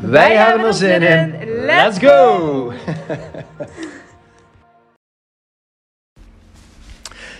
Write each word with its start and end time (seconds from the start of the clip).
Wij, 0.00 0.36
hebben 0.36 0.66
er 0.66 0.74
zin 0.74 1.02
in. 1.02 1.38
Let's 1.64 1.98
go! 1.98 2.72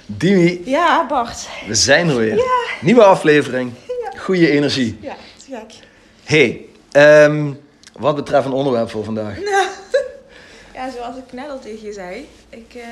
Dimi, 0.06 0.62
Ja, 0.64 1.06
Bart. 1.06 1.48
we 1.66 1.74
zijn 1.74 2.08
er 2.08 2.16
weer. 2.16 2.44
Nieuwe 2.80 3.04
aflevering. 3.04 3.72
Goede 4.18 4.50
energie. 4.50 4.98
Ja, 5.00 5.16
gek. 5.48 5.72
Hey, 6.24 6.66
ehm, 6.92 7.52
wat 7.92 8.16
betreft 8.16 8.46
een 8.46 8.52
onderwerp 8.52 8.90
voor 8.90 9.04
vandaag. 9.04 9.38
Ja, 10.74 10.90
zoals 10.90 11.16
ik 11.16 11.32
net 11.32 11.48
al 11.50 11.58
tegen 11.58 11.86
je 11.86 11.92
zei, 11.92 12.28
ik, 12.48 12.74
eh, 12.74 12.82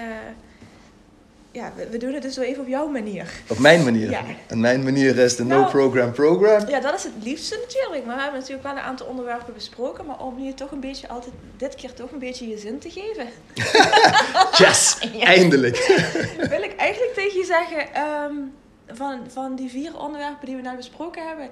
ja, 1.52 1.73
we, 1.77 1.88
we 1.88 1.97
doen 1.98 2.12
het 2.12 2.23
dus 2.23 2.34
zo 2.34 2.41
even 2.41 2.62
op 2.62 2.69
jouw 2.69 2.88
manier. 2.88 3.30
Op 3.48 3.59
mijn 3.59 3.84
manier. 3.84 4.11
Ja. 4.11 4.23
En 4.47 4.61
mijn 4.61 4.83
manier 4.83 5.19
is 5.19 5.37
de 5.37 5.45
Nou. 5.45 5.62
no 5.62 5.69
program 5.69 6.12
program. 6.12 6.69
Ja, 6.69 6.80
dat 6.80 6.95
is 6.95 7.05
het 7.05 7.12
liefste 7.23 7.59
natuurlijk. 7.66 8.07
Maar 8.07 8.16
we 8.16 8.23
hebben 8.23 8.41
natuurlijk 8.41 8.69
wel 8.69 8.77
een 8.77 8.83
aantal 8.83 9.07
onderwerpen 9.07 9.55
besproken. 9.55 10.07
Maar 10.07 10.21
om 10.21 10.38
je 10.38 10.55
toch 10.55 10.71
een 10.71 10.80
beetje 10.80 11.09
altijd, 11.09 11.34
dit 11.57 11.74
keer 11.74 11.95
toch 11.95 12.11
een 12.11 12.19
beetje 12.19 12.48
je 12.48 12.59
zin 12.59 12.79
te 12.79 12.90
geven, 12.90 13.27
Yes, 14.66 14.99
eindelijk. 15.21 15.77
wil 16.51 16.63
ik 16.63 16.77
eigenlijk 16.77 17.15
tegen 17.15 17.38
je 17.38 17.45
zeggen: 17.45 17.95
ehm, 17.95 18.35
van, 18.87 19.21
van 19.33 19.57
die 19.57 19.71
vier 19.71 19.99
onderwerpen 19.99 20.46
die 20.46 20.57
we 20.57 20.62
net 20.62 20.77
besproken 20.77 21.27
hebben, 21.29 21.49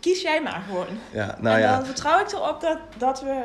kies 0.00 0.22
jij 0.22 0.42
maar 0.42 0.62
gewoon. 0.68 0.86
Ja, 1.12 1.36
nou 1.40 1.56
en 1.56 1.62
ja. 1.62 1.76
dan 1.76 1.86
vertrouw 1.86 2.20
ik 2.20 2.32
erop 2.32 2.60
dat, 2.60 2.78
dat, 2.98 3.20
we, 3.20 3.42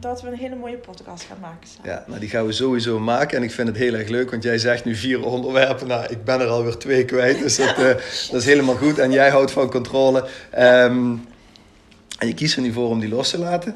dat 0.00 0.22
we 0.22 0.28
een 0.28 0.34
hele 0.36 0.54
mooie 0.56 0.76
podcast 0.76 1.24
gaan 1.24 1.38
maken. 1.40 1.68
samen. 1.68 1.90
Ja, 1.90 2.04
nou 2.06 2.20
die 2.20 2.28
gaan 2.28 2.46
we 2.46 2.52
sowieso 2.52 2.98
maken. 2.98 3.36
En 3.36 3.42
ik 3.42 3.50
vind 3.50 3.68
het 3.68 3.76
heel 3.76 3.94
erg 3.94 4.08
leuk, 4.08 4.30
want 4.30 4.42
jij 4.42 4.58
zegt 4.58 4.84
nu 4.84 4.94
vier 4.94 5.24
onderwerpen. 5.24 5.86
Nou, 5.86 6.06
ik 6.08 6.24
ben 6.24 6.40
er 6.40 6.46
alweer 6.48 6.76
twee 6.76 7.04
kwijt, 7.04 7.38
dus 7.38 7.56
dat, 7.56 7.68
eh, 7.78 7.84
dat 8.30 8.40
is 8.40 8.44
helemaal 8.44 8.74
goed. 8.76 8.98
En 8.98 9.12
jij 9.12 9.30
houdt 9.30 9.50
van 9.50 9.70
controle. 9.70 10.24
Ehm, 10.50 11.14
en 12.18 12.26
je 12.26 12.34
kiest 12.34 12.56
er 12.56 12.62
nu 12.62 12.72
voor 12.72 12.88
om 12.88 13.00
die 13.00 13.08
los 13.08 13.30
te 13.30 13.38
laten. 13.38 13.74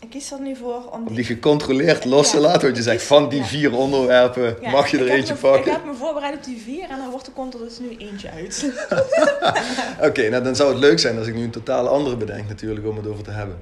Ik 0.00 0.10
kies 0.12 0.30
er 0.32 0.40
nu 0.40 0.56
voor 0.56 0.88
om 0.92 1.06
Om 1.06 1.14
die 1.14 1.24
gecontroleerd 1.24 2.04
los 2.04 2.30
te 2.30 2.36
Ja. 2.36 2.42
laten. 2.42 2.60
Want 2.62 2.76
je 2.76 2.82
zegt, 2.82 3.02
van 3.02 3.28
die 3.28 3.42
vier 3.42 3.74
onderwerpen 3.76 4.56
Ja, 4.60 4.70
mag 4.70 4.88
je 4.90 4.98
er 4.98 5.08
eentje 5.08 5.34
me- 5.34 5.40
pakken. 5.40 5.66
Ik 5.66 5.72
heb 5.76 5.84
me 5.84 5.94
voorbereid 5.94 6.34
op 6.36 6.44
die 6.44 6.60
vier 6.64 6.82
en 6.90 6.96
dan 6.96 7.10
wordt 7.10 7.26
er 7.26 7.32
komt 7.32 7.54
er 7.54 7.60
dus 7.60 7.78
nu 7.78 7.96
eentje 7.98 8.30
uit. 8.30 8.72
Oké, 10.08 10.28
nou 10.28 10.42
dan 10.42 10.56
zou 10.56 10.70
het 10.70 10.78
leuk 10.78 10.98
zijn 10.98 11.18
als 11.18 11.26
ik 11.26 11.34
nu 11.34 11.42
een 11.42 11.50
totaal 11.50 11.88
andere 11.88 12.16
bedenk 12.16 12.48
natuurlijk 12.48 12.86
om 12.86 12.96
het 12.96 13.06
over 13.06 13.24
te 13.24 13.30
hebben. 13.30 13.56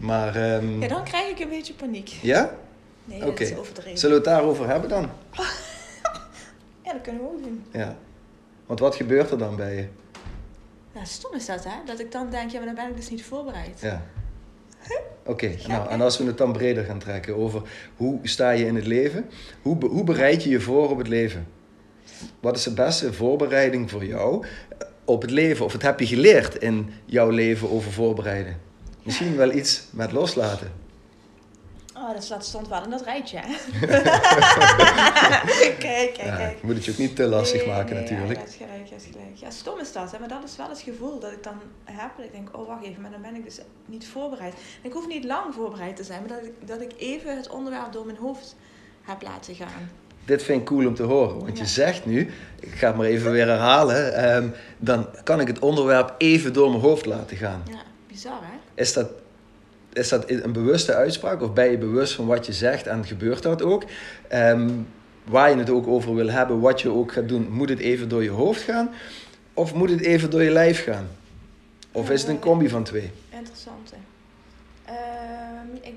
Maar, 0.00 0.36
ehm, 0.36 0.80
Ja, 0.80 0.88
dan 0.88 1.04
krijg 1.04 1.30
ik 1.30 1.38
een 1.38 1.48
beetje 1.48 1.74
paniek. 1.74 2.08
ja? 2.08 2.54
Nee, 3.04 3.18
Oké. 3.18 3.26
dat 3.30 3.40
is 3.40 3.56
overdreven. 3.56 3.98
Zullen 3.98 4.16
we 4.22 4.22
het 4.28 4.30
daarover 4.36 4.68
hebben 4.68 4.88
dan? 4.88 5.10
Ja, 6.84 6.92
dat 6.92 7.00
kunnen 7.00 7.22
we 7.22 7.28
ook 7.28 7.42
doen. 7.42 7.64
Ja. 7.72 7.96
Want 8.66 8.80
wat 8.80 8.94
gebeurt 8.94 9.30
er 9.30 9.38
dan 9.38 9.56
bij 9.56 9.74
je? 9.76 9.86
Nou, 10.94 11.06
stom 11.06 11.34
is 11.34 11.46
dat, 11.46 11.64
hè? 11.64 11.70
Dat 11.86 12.00
ik 12.00 12.12
dan 12.12 12.30
denk, 12.30 12.50
ja, 12.50 12.56
maar 12.56 12.66
dan 12.66 12.74
ben 12.74 12.88
ik 12.88 12.96
dus 12.96 13.10
niet 13.10 13.24
voorbereid. 13.24 13.80
Ja. 13.80 14.02
Oké, 15.24 15.54
nou, 15.68 15.88
en 15.88 16.00
als 16.00 16.18
we 16.18 16.24
het 16.24 16.38
dan 16.38 16.52
breder 16.52 16.84
gaan 16.84 16.98
trekken 16.98 17.36
over 17.36 17.62
hoe 17.96 18.18
sta 18.22 18.50
je 18.50 18.66
in 18.66 18.74
het 18.74 18.86
leven? 18.86 19.30
Hoe, 19.62 19.86
hoe 19.86 20.04
bereid 20.04 20.42
je 20.42 20.50
je 20.50 20.60
voor 20.60 20.90
op 20.90 20.98
het 20.98 21.08
leven? 21.08 21.46
Wat 22.40 22.56
is 22.56 22.62
de 22.62 22.72
beste 22.74 23.12
voorbereiding 23.12 23.90
voor 23.90 24.04
jou 24.04 24.46
op 25.04 25.22
het 25.22 25.30
leven? 25.30 25.64
Of 25.64 25.72
wat 25.72 25.82
heb 25.82 26.00
je 26.00 26.06
geleerd 26.06 26.54
in 26.54 26.90
jouw 27.04 27.28
leven 27.30 27.70
over 27.70 27.92
voorbereiden? 27.92 28.60
Misschien 29.06 29.36
wel 29.36 29.52
iets 29.52 29.82
met 29.90 30.12
loslaten. 30.12 30.72
Oh, 31.96 32.12
dat 32.12 32.24
staat- 32.24 32.44
stond 32.46 32.68
wel 32.68 32.84
in 32.84 32.90
dat 32.90 33.02
rijtje, 33.04 33.40
kijk, 34.96 35.76
kijk, 35.78 36.16
Ja, 36.16 36.36
kijk. 36.36 36.58
je 36.60 36.66
moet 36.66 36.74
het 36.74 36.84
je 36.84 36.90
ook 36.90 36.98
niet 36.98 37.16
te 37.16 37.26
lastig 37.26 37.60
Nee, 37.66 37.74
maken 37.74 37.94
nee, 37.94 38.02
natuurlijk. 38.02 38.32
Ja, 38.32 38.38
hebt 38.44 38.54
gelijk, 38.56 39.02
gelijk. 39.12 39.34
Ja, 39.36 39.50
stom 39.50 39.78
is 39.80 39.92
dat, 39.92 40.12
hè? 40.12 40.18
maar 40.18 40.28
dat 40.28 40.44
is 40.44 40.56
wel 40.56 40.68
het 40.68 40.80
gevoel 40.80 41.18
dat 41.20 41.32
ik 41.32 41.42
dan 41.42 41.60
heb. 41.84 42.10
Dat 42.16 42.26
ik 42.26 42.32
denk, 42.32 42.48
oh 42.52 42.66
wacht 42.66 42.84
even, 42.84 43.02
maar 43.02 43.10
dan 43.10 43.22
ben 43.22 43.34
ik 43.34 43.44
dus 43.44 43.58
niet 43.86 44.06
voorbereid. 44.08 44.52
En 44.52 44.88
ik 44.88 44.92
hoef 44.92 45.06
niet 45.06 45.24
lang 45.24 45.54
voorbereid 45.54 45.96
te 45.96 46.04
zijn, 46.04 46.20
maar 46.20 46.36
dat 46.38 46.46
ik, 46.46 46.68
dat 46.68 46.80
ik 46.80 46.92
even 46.98 47.36
het 47.36 47.48
onderwerp 47.48 47.92
door 47.92 48.06
mijn 48.06 48.18
hoofd 48.18 48.56
heb 49.02 49.22
laten 49.22 49.54
gaan. 49.54 49.90
Dit 50.24 50.42
vind 50.42 50.60
ik 50.60 50.66
cool 50.66 50.86
om 50.86 50.94
te 50.94 51.02
horen. 51.02 51.38
Want 51.38 51.56
Ja. 51.56 51.62
je 51.62 51.68
zegt 51.68 52.06
nu, 52.06 52.30
ik 52.60 52.74
ga 52.74 52.86
het 52.86 52.96
maar 52.96 53.06
even 53.06 53.30
weer 53.32 53.46
herhalen. 53.46 54.14
ehm, 54.14 54.48
dan 54.78 55.06
kan 55.24 55.40
ik 55.40 55.46
het 55.46 55.58
onderwerp 55.58 56.14
even 56.18 56.52
door 56.52 56.68
mijn 56.70 56.82
hoofd 56.82 57.06
laten 57.06 57.36
gaan. 57.36 57.62
Ja, 57.70 57.82
bizar 58.08 58.38
hè? 58.42 58.56
Is 58.76 58.92
dat, 58.92 59.10
is 59.92 60.08
dat 60.08 60.30
een 60.30 60.52
bewuste 60.52 60.94
uitspraak? 60.94 61.42
Of 61.42 61.52
ben 61.52 61.70
je 61.70 61.78
bewust 61.78 62.14
van 62.14 62.26
wat 62.26 62.46
je 62.46 62.52
zegt 62.52 62.86
en 62.86 63.04
gebeurt 63.04 63.42
dat 63.42 63.62
ook? 63.62 63.84
Ehm, 64.28 64.70
waar 65.24 65.50
je 65.50 65.56
het 65.56 65.70
ook 65.70 65.86
over 65.86 66.14
wil 66.14 66.28
hebben, 66.28 66.60
wat 66.60 66.80
je 66.80 66.90
ook 66.90 67.12
gaat 67.12 67.28
doen, 67.28 67.50
moet 67.50 67.68
het 67.68 67.78
even 67.78 68.08
door 68.08 68.22
je 68.22 68.30
hoofd 68.30 68.60
gaan? 68.60 68.90
Of 69.54 69.74
moet 69.74 69.90
het 69.90 70.00
even 70.00 70.30
door 70.30 70.42
je 70.42 70.50
lijf 70.50 70.84
gaan? 70.84 71.08
Of 71.92 72.10
is 72.10 72.20
het 72.20 72.30
een 72.30 72.38
combi 72.38 72.68
van 72.68 72.84
twee? 72.84 73.10
Interessant? 73.30 73.92
Ehm, 74.84 75.74
ik, 75.80 75.94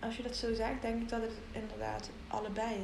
als 0.00 0.16
je 0.16 0.22
dat 0.22 0.36
zo 0.36 0.54
zegt, 0.54 0.82
denk 0.82 1.02
ik 1.02 1.08
dat 1.08 1.20
het 1.20 1.62
inderdaad 1.62 2.10
allebei 2.28 2.74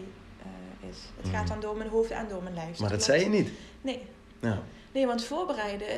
eh, 0.42 0.88
is. 0.88 0.96
Het 1.20 1.30
gaat 1.34 1.48
dan 1.48 1.60
door 1.60 1.76
mijn 1.76 1.90
hoofd 1.90 2.10
en 2.10 2.26
door 2.28 2.42
mijn 2.42 2.54
lijf. 2.54 2.72
Mhm. 2.72 2.80
Maar 2.82 2.90
dat 2.90 3.02
zei 3.02 3.20
je 3.20 3.28
niet. 3.28 3.50
Nee, 3.80 4.02
Ja. 4.40 4.62
Nee, 4.92 5.06
want 5.06 5.24
voorbereiden, 5.24 5.88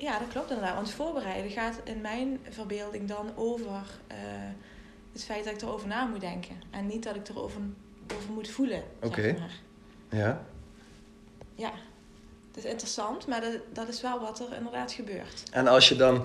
ja, 0.00 0.18
dat 0.18 0.28
klopt 0.28 0.50
inderdaad. 0.50 0.74
Want 0.74 0.90
voorbereiden 0.90 1.50
gaat 1.50 1.80
in 1.84 2.00
mijn 2.00 2.40
verbeelding 2.50 3.08
dan 3.08 3.30
over 3.36 3.82
eh, 4.06 4.16
het 5.12 5.24
feit 5.24 5.44
dat 5.44 5.52
ik 5.52 5.62
erover 5.62 5.88
na 5.88 6.04
moet 6.04 6.20
denken. 6.20 6.56
En 6.70 6.86
niet 6.86 7.02
dat 7.02 7.16
ik 7.16 7.28
erover 7.28 7.60
over 8.16 8.30
moet 8.32 8.48
voelen. 8.50 8.82
zeg 9.00 9.10
Oké. 9.10 9.36
maar. 9.38 9.60
ja. 10.20 10.42
Ja, 11.54 11.72
het 12.48 12.64
is 12.64 12.70
interessant, 12.70 13.26
maar 13.26 13.40
dat, 13.40 13.52
dat 13.72 13.88
is 13.88 14.00
wel 14.00 14.20
wat 14.20 14.40
er 14.40 14.56
inderdaad 14.56 14.92
gebeurt. 14.92 15.42
En 15.50 15.66
als 15.66 15.88
je 15.88 15.96
dan, 15.96 16.24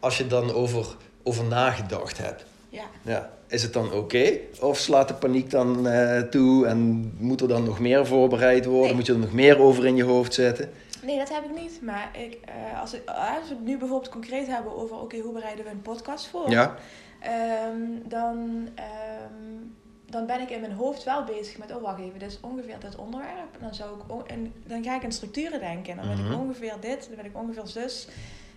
als 0.00 0.18
je 0.18 0.26
dan 0.26 0.52
over, 0.52 0.96
over 1.22 1.44
nagedacht 1.44 2.18
hebt, 2.18 2.44
Ja, 2.68 2.84
Ja. 3.02 3.38
Is 3.46 3.62
het 3.62 3.72
dan 3.72 3.92
oké? 3.92 4.38
Of 4.60 4.78
slaat 4.78 5.08
de 5.08 5.14
paniek 5.14 5.50
dan 5.50 5.88
eh, 5.88 6.20
toe 6.20 6.66
en 6.66 7.12
moet 7.18 7.40
er 7.40 7.48
dan 7.48 7.64
nog 7.64 7.78
meer 7.78 8.06
voorbereid 8.06 8.64
worden? 8.64 8.86
Nee. 8.86 8.94
Moet 8.94 9.06
je 9.06 9.12
er 9.12 9.18
nog 9.18 9.32
meer 9.32 9.58
over 9.58 9.86
in 9.86 9.96
je 9.96 10.04
hoofd 10.04 10.34
zetten? 10.34 10.70
Nee, 11.02 11.18
dat 11.18 11.28
heb 11.28 11.44
ik 11.44 11.54
niet. 11.60 11.82
Maar 11.82 12.10
ik, 12.18 12.38
eh, 12.44 12.80
als, 12.80 12.94
ik, 12.94 13.08
als 13.08 13.48
we 13.48 13.54
het 13.54 13.64
nu 13.64 13.78
bijvoorbeeld 13.78 14.10
concreet 14.12 14.46
hebben 14.46 14.76
over, 14.76 15.00
oké, 15.00 15.18
hoe 15.18 15.32
bereiden 15.32 15.64
we 15.64 15.70
een 15.70 15.82
podcast 15.82 16.26
voor? 16.26 16.50
Ja. 16.50 16.74
Ehm, 17.20 18.08
dan, 18.08 18.68
ehm, 18.74 19.58
dan 20.06 20.26
ben 20.26 20.40
ik 20.40 20.50
in 20.50 20.60
mijn 20.60 20.72
hoofd 20.72 21.04
wel 21.04 21.24
bezig 21.24 21.58
met, 21.58 21.74
oh 21.76 21.82
wacht 21.82 22.00
even, 22.00 22.18
dit 22.18 22.30
is 22.30 22.38
ongeveer 22.40 22.76
dit 22.78 22.96
onderwerp. 22.96 23.54
En 23.54 23.60
dan, 23.60 23.74
zou 23.74 23.98
ik, 24.18 24.26
en 24.30 24.52
dan 24.66 24.84
ga 24.84 24.94
ik 24.96 25.02
in 25.02 25.12
structuren 25.12 25.60
denken. 25.60 25.90
En 25.90 25.96
dan 26.06 26.16
wil 26.16 26.24
Mhm. 26.24 26.32
ik 26.32 26.38
ongeveer 26.38 26.74
dit, 26.80 27.06
dan 27.08 27.16
wil 27.16 27.24
ik 27.24 27.36
ongeveer 27.36 27.66
zus 27.66 28.08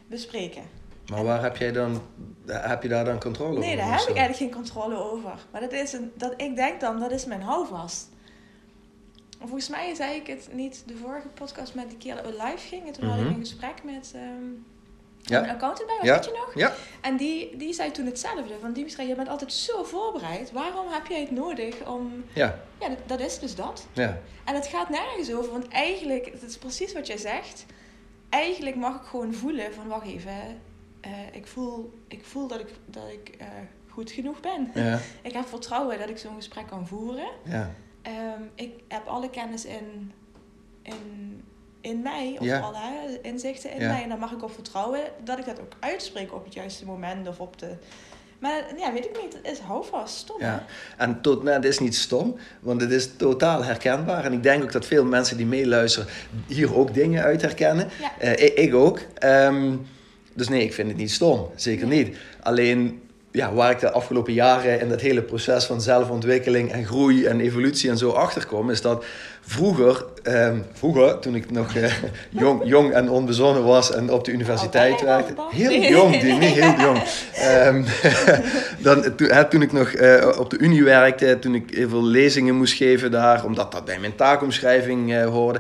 bespreken. 0.08 0.64
Maar 1.08 1.24
waar 1.24 1.42
heb 1.44 1.58
jij 1.58 1.72
dan, 1.72 2.02
heb 2.48 2.84
je 2.84 2.90
daar 2.90 3.06
dan 3.06 3.20
controle 3.20 3.50
over? 3.52 3.60
Nee, 3.64 3.76
daar 3.76 3.92
heb 4.00 4.00
ik 4.00 4.06
eigenlijk 4.18 4.38
geen 4.38 4.52
controle 4.52 4.96
over. 5.12 5.34
Maar 5.52 5.62
dat 5.62 5.72
is 5.72 5.94
een, 5.94 6.12
dat 6.16 6.34
ik 6.38 6.56
denk 6.56 6.80
dan, 6.80 7.00
dat 7.00 7.12
is 7.12 7.26
mijn 7.26 7.42
houvast. 7.42 8.10
En 9.44 9.50
Volgens 9.50 9.70
mij 9.70 9.96
zei 9.96 10.16
ik 10.16 10.28
het 10.28 10.50
niet 10.52 10.84
de 10.86 10.96
vorige 10.96 11.28
podcast 11.28 11.76
met 11.76 11.90
die 11.90 11.98
keer 11.98 12.16
dat 12.16 12.26
we 12.26 12.32
live 12.32 12.68
gingen. 12.68 12.94
Toen 12.94 13.08
had 13.10 13.18
ik 13.18 13.24
Mhm. 13.24 13.34
een 13.34 13.40
gesprek 13.40 13.84
met 13.84 14.12
ehm, 14.16 14.44
Ja. 15.22 15.44
een 15.44 15.50
accountant 15.50 15.88
bij, 15.88 15.98
Ja. 16.02 16.14
weet 16.16 16.26
je 16.26 16.32
nog? 16.32 16.52
Ja. 16.56 16.74
En 17.02 17.18
die, 17.18 17.58
die 17.58 17.74
zei 17.74 17.92
toen 17.92 18.06
hetzelfde. 18.06 18.60
Want 18.62 18.76
die 18.76 18.90
zei, 18.90 19.08
je 19.08 19.16
bent 19.16 19.28
altijd 19.28 19.54
zo 19.54 19.84
voorbereid. 19.84 20.52
Waarom 20.52 20.88
heb 20.92 21.08
jij 21.08 21.20
het 21.22 21.32
nodig 21.32 21.88
om... 21.88 22.24
Ja. 22.34 22.60
Ja, 22.80 22.90
dat, 22.90 22.98
dat 23.06 23.20
is 23.20 23.40
dus 23.40 23.56
dat. 23.56 23.88
Ja. 23.94 24.20
En 24.46 24.56
het 24.56 24.68
gaat 24.68 24.90
nergens 24.90 25.34
over. 25.34 25.52
Want 25.52 25.68
eigenlijk, 25.68 26.26
het 26.26 26.42
is 26.42 26.58
precies 26.58 26.94
wat 26.94 27.08
jij 27.08 27.18
zegt. 27.18 27.66
Eigenlijk 28.30 28.76
mag 28.76 28.96
ik 28.96 29.08
gewoon 29.08 29.34
voelen 29.34 29.74
van, 29.74 29.88
wacht 29.88 30.06
even. 30.08 30.62
eh, 31.02 31.12
ik, 31.32 31.48
voel, 31.48 31.94
ik 32.08 32.26
voel 32.26 32.48
dat 32.48 32.60
ik, 32.60 32.68
dat 32.86 33.08
ik 33.12 33.36
eh, 33.40 33.48
goed 33.90 34.12
genoeg 34.12 34.40
ben. 34.40 34.72
Ja. 34.74 35.00
Ik 35.22 35.34
heb 35.34 35.48
vertrouwen 35.48 36.00
dat 36.00 36.10
ik 36.10 36.18
zo'n 36.18 36.36
gesprek 36.36 36.68
kan 36.68 36.88
voeren. 36.88 37.28
Ja. 37.44 37.72
Ehm, 38.04 38.42
ik 38.56 38.72
heb 38.88 39.08
alle 39.08 39.30
kennis 39.30 39.66
in, 39.66 40.12
in, 40.82 41.42
in 41.82 42.02
mij, 42.02 42.36
of 42.40 42.46
Ja. 42.46 42.60
alle 42.60 43.20
inzichten 43.22 43.72
in 43.72 43.82
Ja. 43.82 43.92
mij. 43.92 44.04
En 44.04 44.10
daar 44.10 44.18
mag 44.18 44.32
ik 44.32 44.44
op 44.44 44.52
vertrouwen 44.54 45.00
dat 45.24 45.40
ik 45.40 45.46
dat 45.46 45.60
ook 45.60 45.74
uitspreek 45.80 46.34
op 46.34 46.44
het 46.44 46.54
juiste 46.54 46.86
moment 46.86 47.28
of 47.28 47.40
op 47.40 47.60
de. 47.60 47.76
Maar 48.40 48.64
ja, 48.78 48.94
weet 48.94 49.06
ik 49.06 49.22
niet, 49.24 49.34
het 49.34 49.52
is 49.52 49.60
houvast, 49.60 50.16
stom 50.16 50.40
hè? 50.42 50.48
Ja. 50.48 50.66
En 50.98 51.22
tot, 51.22 51.44
nou, 51.44 51.56
het 51.56 51.66
is 51.66 51.80
niet 51.80 51.96
stom, 51.96 52.36
want 52.60 52.82
het 52.82 52.92
is 52.92 53.16
totaal 53.16 53.64
herkenbaar. 53.64 54.26
En 54.26 54.34
ik 54.34 54.44
denk 54.44 54.64
ook 54.64 54.72
dat 54.72 54.86
veel 54.86 55.06
mensen 55.06 55.38
die 55.38 55.46
meeluisteren 55.46 56.08
hier 56.48 56.76
ook 56.76 56.94
dingen 56.94 57.24
uit 57.24 57.42
herkennen. 57.42 57.90
Ja. 58.02 58.12
Eh, 58.20 58.32
ik, 58.32 58.54
ik 58.54 58.74
ook. 58.74 59.00
Ehm, 59.14 59.76
dus 60.34 60.50
nee, 60.50 60.64
ik 60.64 60.74
vind 60.74 60.88
het 60.88 60.98
niet 60.98 61.12
stom. 61.12 61.50
Zeker 61.56 61.88
Nee. 61.88 62.04
niet. 62.06 62.18
Alleen 62.42 63.03
ja, 63.34 63.54
waar 63.54 63.72
ik 63.72 63.80
de 63.80 63.92
afgelopen 63.92 64.34
jaren 64.34 64.80
in 64.80 64.90
dat 64.90 65.02
hele 65.02 65.22
proces 65.22 65.66
van 65.66 65.82
zelfontwikkeling 65.82 66.72
en 66.72 66.86
groei 66.86 67.26
en 67.26 67.40
evolutie 67.40 67.90
en 67.90 67.98
zo 67.98 68.10
achterkom, 68.10 68.70
is 68.70 68.82
dat 68.82 69.06
vroeger, 69.42 70.06
ehm, 70.24 70.58
vroeger 70.74 71.20
toen 71.20 71.36
ik 71.36 71.52
nog 71.52 71.76
eh, 71.76 71.92
jong, 72.44 72.62
jong 72.66 72.92
en 72.92 73.10
onbezonnen 73.10 73.64
was 73.64 73.92
en 73.92 74.12
op 74.12 74.26
de 74.26 74.32
universiteit 74.32 74.94
Oh, 74.94 75.06
werkte, 75.06 75.34
heel 75.50 75.82
jong, 75.82 76.20
Dini, 76.22 76.46
heel 76.46 76.74
jong. 76.80 77.04
Ehm, 77.34 77.84
dan, 78.86 79.16
toen, 79.16 79.28
hè, 79.28 79.50
toen 79.50 79.62
ik 79.62 79.72
nog 79.72 79.90
eh, 79.90 80.40
op 80.40 80.50
de 80.50 80.58
unie 80.58 80.84
werkte, 80.84 81.40
toen 81.40 81.56
ik 81.56 81.76
heel 81.76 81.90
veel 81.90 82.04
lezingen 82.06 82.56
moest 82.56 82.74
geven 82.74 83.12
daar, 83.12 83.46
omdat 83.46 83.72
dat 83.72 83.86
bij 83.86 84.00
mijn 84.00 84.16
taakomschrijving 84.16 85.14
eh, 85.14 85.26
hoorde. 85.26 85.60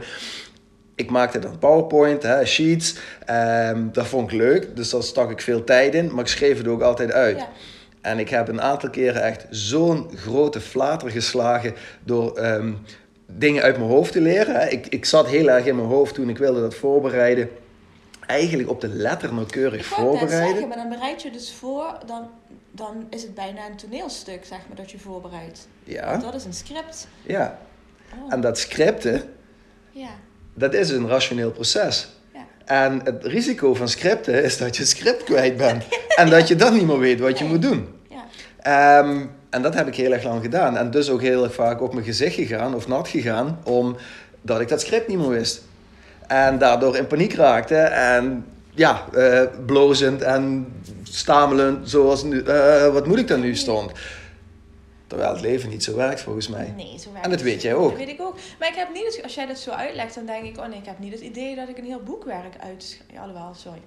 Ik 0.96 1.10
maakte 1.10 1.40
dan 1.40 1.58
PowerPoint, 1.60 2.24
hè, 2.24 2.46
sheets. 2.46 2.96
ehm, 3.26 3.88
dat 3.92 4.08
vond 4.08 4.32
ik 4.32 4.38
leuk, 4.38 4.76
dus 4.76 4.90
daar 4.90 5.04
stak 5.04 5.32
ik 5.32 5.42
veel 5.42 5.64
tijd 5.64 5.94
in, 5.96 6.12
maar 6.14 6.24
ik 6.24 6.30
schreef 6.30 6.58
het 6.58 6.68
ook 6.68 6.82
altijd 6.82 7.12
uit. 7.12 7.38
Ja. 7.38 7.48
En 8.02 8.20
ik 8.20 8.30
heb 8.30 8.48
een 8.48 8.62
aantal 8.62 8.90
keren 8.90 9.24
echt 9.24 9.46
zo'n 9.50 10.10
grote 10.16 10.62
flater 10.62 11.10
geslagen 11.10 11.74
door 12.04 12.38
ehm, 12.38 12.74
dingen 13.32 13.64
uit 13.64 13.78
mijn 13.78 13.90
hoofd 13.90 14.12
te 14.12 14.22
leren. 14.22 14.56
hè. 14.56 14.68
Ik, 14.70 14.88
ik 14.88 15.06
zat 15.06 15.28
heel 15.28 15.50
erg 15.50 15.66
in 15.66 15.76
mijn 15.76 15.88
hoofd 15.88 16.14
toen 16.14 16.30
ik 16.30 16.38
wilde 16.38 16.62
dat 16.62 16.76
voorbereiden. 16.76 17.50
Eigenlijk 18.28 18.70
op 18.70 18.82
de 18.82 18.88
letter 18.88 19.34
nauwkeurig 19.34 19.80
Ik 19.80 19.86
voorbereiden. 19.86 20.48
zeggen, 20.50 20.68
maar 20.68 20.78
dan 20.78 20.90
bereid 20.90 21.22
je 21.22 21.32
dus 21.32 21.54
voor, 21.54 21.98
dan, 22.06 22.30
dan 22.72 23.08
is 23.10 23.22
het 23.22 23.34
bijna 23.36 23.66
een 23.70 23.76
toneelstuk, 23.78 24.46
zeg 24.46 24.60
maar, 24.68 24.78
dat 24.78 24.92
je 24.92 25.00
voorbereidt. 25.00 25.68
Ja, 25.84 26.18
Dat 26.18 26.34
is 26.36 26.46
een 26.46 26.54
script. 26.54 27.08
ja. 27.24 27.60
Oh, 28.24 28.34
En 28.34 28.42
dat 28.42 28.58
scripten, 28.58 29.22
ja. 29.92 30.10
Dat 30.54 30.74
is 30.74 30.90
een 30.90 31.08
rationeel 31.08 31.52
proces. 31.52 32.08
Ja. 32.34 32.40
En 32.66 33.02
het 33.04 33.24
risico 33.26 33.74
van 33.74 33.88
scripten 33.90 34.44
is 34.44 34.58
dat 34.58 34.78
je 34.78 34.86
script 34.86 35.24
kwijt 35.24 35.58
bent. 35.58 35.84
En 36.16 36.30
dat 36.30 36.48
je 36.48 36.56
dan 36.56 36.74
niet 36.74 36.88
meer 36.88 37.00
weet 37.00 37.20
wat 37.20 37.38
je 37.38 37.44
Nee. 37.44 37.54
moet 37.54 37.62
doen. 37.62 37.88
Ja. 38.10 38.24
Ehm, 39.00 39.26
en 39.50 39.62
dat 39.62 39.74
heb 39.74 39.88
ik 39.88 39.96
heel 39.96 40.12
erg 40.12 40.24
lang 40.24 40.42
gedaan. 40.42 40.78
En 40.78 40.92
dus 40.92 41.10
ook 41.10 41.22
heel 41.22 41.44
erg 41.44 41.54
vaak 41.54 41.82
op 41.82 41.94
mijn 41.94 42.06
gezicht 42.06 42.36
gegaan 42.36 42.76
of 42.76 42.88
nat 42.88 43.08
gegaan, 43.08 43.60
omdat 43.64 44.62
ik 44.62 44.68
dat 44.68 44.82
script 44.82 45.08
niet 45.08 45.18
meer 45.18 45.30
wist. 45.30 45.62
En 46.28 46.58
daardoor 46.58 46.98
in 46.98 47.08
paniek 47.08 47.34
raakte 47.34 47.76
en 47.76 48.46
ja, 48.76 49.06
eh, 49.14 49.42
blozend 49.66 50.22
en 50.22 50.68
stamelend, 51.04 51.90
zoals 51.90 52.24
nu, 52.24 52.42
eh, 52.42 52.88
wat 52.88 53.08
moet 53.08 53.20
ik 53.20 53.28
dan 53.28 53.40
nu 53.40 53.56
stond. 53.56 53.92
Terwijl 55.14 55.34
het 55.34 55.42
leven 55.42 55.70
niet 55.70 55.84
zo 55.84 55.96
werkt 55.96 56.22
volgens 56.22 56.48
mij. 56.48 56.74
Nee, 56.76 57.00
zo 57.00 57.12
werkt 57.12 57.26
En 57.26 57.32
dat 57.32 57.40
het. 57.40 57.42
weet 57.42 57.62
jij 57.62 57.74
ook. 57.74 57.90
Dat 57.90 57.98
weet 57.98 58.08
ik 58.08 58.22
ook. 58.22 58.36
Maar 58.60 58.68
ik 58.68 58.76
heb 58.76 58.94
niet 58.94 59.06
het, 59.06 59.24
als 59.24 59.36
jij 59.36 59.46
dat 59.46 59.60
zo 59.60 59.72
uitlegt, 59.72 60.16
dan 60.16 60.26
denk 60.26 60.46
ik, 60.46 60.58
oh 60.58 60.68
nee, 60.68 60.80
ik 60.80 60.86
heb 60.86 61.00
niet 61.00 61.12
het 61.12 61.22
idee 61.22 61.56
dat 61.56 61.70
ik 61.70 61.78
een 61.78 61.86
heel 61.86 62.04
boekwerk 62.04 62.54
uit... 62.60 63.02
Ja, 63.14 63.22
alhoewel, 63.22 63.54
sorry. 63.54 63.82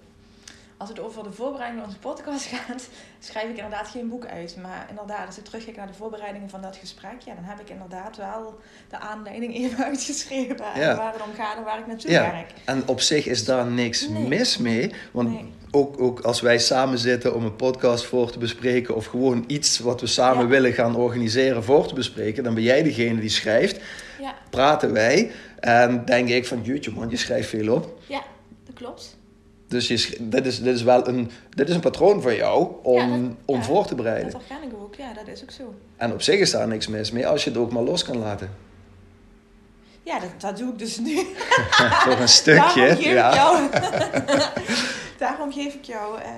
Als 0.78 0.88
het 0.88 1.00
over 1.00 1.23
de 1.23 1.32
voorbereiding 1.32 1.81
van 1.82 1.88
onze 1.88 2.00
podcast 2.00 2.44
gaat, 2.55 2.88
schrijf 3.19 3.49
ik 3.50 3.56
inderdaad 3.56 3.88
geen 3.88 4.08
boek 4.08 4.26
uit. 4.26 4.56
Maar 4.62 4.87
inderdaad, 4.88 5.26
als 5.26 5.38
ik 5.38 5.44
terugkijk 5.44 5.76
naar 5.76 5.87
de 5.87 5.93
voorbereidingen 5.94 6.50
van 6.50 6.62
dat 6.62 6.76
gesprek, 6.76 7.20
ja, 7.25 7.34
dan 7.34 7.44
heb 7.44 7.61
ik 7.61 7.70
inderdaad 7.70 8.17
wel 8.17 8.58
de 8.90 8.99
aanleiding 8.99 9.55
even 9.55 9.84
uitgeschreven. 9.90 10.56
En 10.75 10.96
waar 10.96 11.12
het 11.12 11.23
om 11.23 11.34
gaat 11.34 11.56
en 11.56 11.64
waar 11.64 11.78
ik 11.78 11.87
naartoe 11.87 12.11
Ja. 12.11 12.31
werk. 12.31 12.50
En 12.64 12.82
op 12.88 13.00
zich 13.00 13.26
is 13.26 13.44
daar 13.44 13.67
niks 13.67 14.08
Nee. 14.08 14.26
mis 14.26 14.58
mee. 14.58 14.93
Want 15.12 15.31
Nee. 15.31 15.52
ook, 15.70 16.00
ook 16.00 16.20
als 16.20 16.40
wij 16.40 16.58
samen 16.58 16.99
zitten 16.99 17.34
om 17.34 17.44
een 17.44 17.56
podcast 17.56 18.05
voor 18.05 18.31
te 18.31 18.38
bespreken, 18.38 18.94
of 18.96 19.06
gewoon 19.06 19.44
iets 19.46 19.79
wat 19.79 20.00
we 20.00 20.06
samen 20.06 20.43
Ja. 20.43 20.49
willen 20.50 20.72
gaan 20.72 20.96
organiseren 20.96 21.64
voor 21.64 21.87
te 21.87 21.94
bespreken, 21.94 22.44
dan 22.44 22.55
ben 22.55 22.62
jij 22.62 22.82
degene 22.82 23.20
die 23.20 23.31
schrijft. 23.31 23.81
Ja, 24.20 24.34
Praten 24.50 24.93
wij 24.93 25.31
en 25.61 26.05
denk 26.05 26.29
ik 26.29 26.46
van, 26.46 26.62
jeetje 26.62 26.90
man, 26.90 27.11
je 27.11 27.17
schrijft 27.17 27.49
veel 27.49 27.75
op. 27.75 27.99
ja, 28.06 28.22
dat 28.67 28.75
klopt. 28.75 29.17
Dus 29.68 29.88
je, 29.88 30.16
dit, 30.20 30.46
is, 30.46 30.62
dit 30.62 30.74
is 30.74 30.82
wel 30.82 31.08
een, 31.08 31.30
dit 31.50 31.68
is 31.68 31.74
een 31.74 31.80
patroon 31.80 32.22
van 32.22 32.34
jou 32.34 32.72
om, 32.82 32.98
Ja, 32.98 33.06
dat- 33.18 33.36
om 33.44 33.56
ja, 33.56 33.62
voor 33.62 33.86
te 33.86 33.94
bereiden. 33.94 34.32
Dat 34.32 34.40
ik 34.62 34.74
ook, 34.82 34.94
ja, 34.94 35.12
dat 35.12 35.26
is 35.26 35.42
ook 35.42 35.50
zo. 35.50 35.74
En 35.96 36.12
op 36.12 36.22
zich 36.22 36.40
is 36.40 36.50
daar 36.50 36.68
niks 36.68 36.86
mis 36.86 37.10
mee 37.10 37.26
als 37.26 37.44
je 37.44 37.50
het 37.50 37.58
ook 37.58 37.72
maar 37.72 37.82
los 37.82 38.04
kan 38.04 38.18
laten. 38.18 38.50
Ja, 40.02 40.18
dat, 40.18 40.30
dat 40.40 40.56
doe 40.56 40.72
ik 40.72 40.78
dus 40.78 40.98
nu. 40.98 41.16
Voor 42.04 42.20
een 42.20 42.28
stukje. 42.28 42.60
Daarom 42.86 42.96
geef 42.96 43.04
ja. 43.04 43.28
ik 43.28 43.34
jou. 43.34 43.68
daarom 45.18 45.52
geef 45.52 45.74
ik 45.74 45.84
jou. 45.84 46.20
eh, 46.20 46.28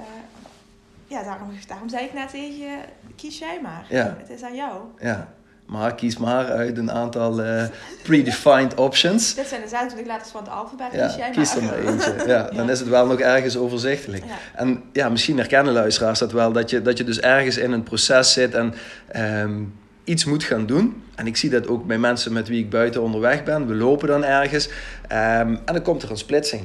ja, 1.06 1.22
daarom, 1.22 1.50
daarom 1.66 1.88
zei 1.88 2.04
ik 2.04 2.12
net 2.14 2.30
tegen 2.30 2.58
je: 2.58 2.78
kies 3.16 3.38
jij 3.38 3.58
maar. 3.62 3.86
Ja. 3.88 4.16
Het 4.18 4.30
is 4.30 4.42
aan 4.42 4.54
jou. 4.54 4.80
ja. 4.98 5.32
Maar 5.68 5.94
kies 5.94 6.16
maar 6.16 6.46
uit 6.46 6.78
een 6.78 6.90
aantal 6.90 7.42
eh, 7.42 7.64
predefined 8.02 8.74
options. 8.74 9.34
Dit 9.34 9.46
zijn 9.46 9.60
de 9.60 9.68
26 9.68 10.06
letters 10.06 10.30
van 10.30 10.42
het 10.42 10.52
alfabet. 10.52 10.88
Ja, 10.92 11.06
kies 11.06 11.16
jij 11.16 11.30
kies 11.30 11.56
er 11.56 11.62
maar. 11.62 11.78
eentje. 11.78 12.24
Ja, 12.26 12.50
dan 12.56 12.70
is 12.70 12.78
het 12.78 12.88
wel 12.88 13.06
nog 13.06 13.20
ergens 13.20 13.56
overzichtelijk. 13.56 14.24
Ja. 14.24 14.34
En 14.54 14.82
ja, 14.92 15.08
misschien 15.08 15.36
herkennen 15.36 15.72
luisteraars 15.72 16.18
dat 16.18 16.32
wel, 16.32 16.52
dat 16.52 16.70
je, 16.70 16.82
dat 16.82 16.98
je 16.98 17.04
dus 17.04 17.20
ergens 17.20 17.56
in 17.56 17.72
een 17.72 17.82
proces 17.82 18.32
zit 18.32 18.54
en 18.54 18.74
ehm, 19.08 19.62
iets 20.04 20.24
moet 20.24 20.44
gaan 20.44 20.66
doen. 20.66 21.02
En 21.14 21.26
ik 21.26 21.36
zie 21.36 21.50
dat 21.50 21.68
ook 21.68 21.86
bij 21.86 21.98
mensen 21.98 22.32
met 22.32 22.48
wie 22.48 22.64
ik 22.64 22.70
buiten 22.70 23.02
onderweg 23.02 23.44
ben. 23.44 23.66
We 23.66 23.74
lopen 23.74 24.08
dan 24.08 24.24
ergens 24.24 24.68
ehm, 25.08 25.56
en 25.64 25.72
dan 25.72 25.82
komt 25.82 26.02
er 26.02 26.10
een 26.10 26.16
splitsing. 26.16 26.62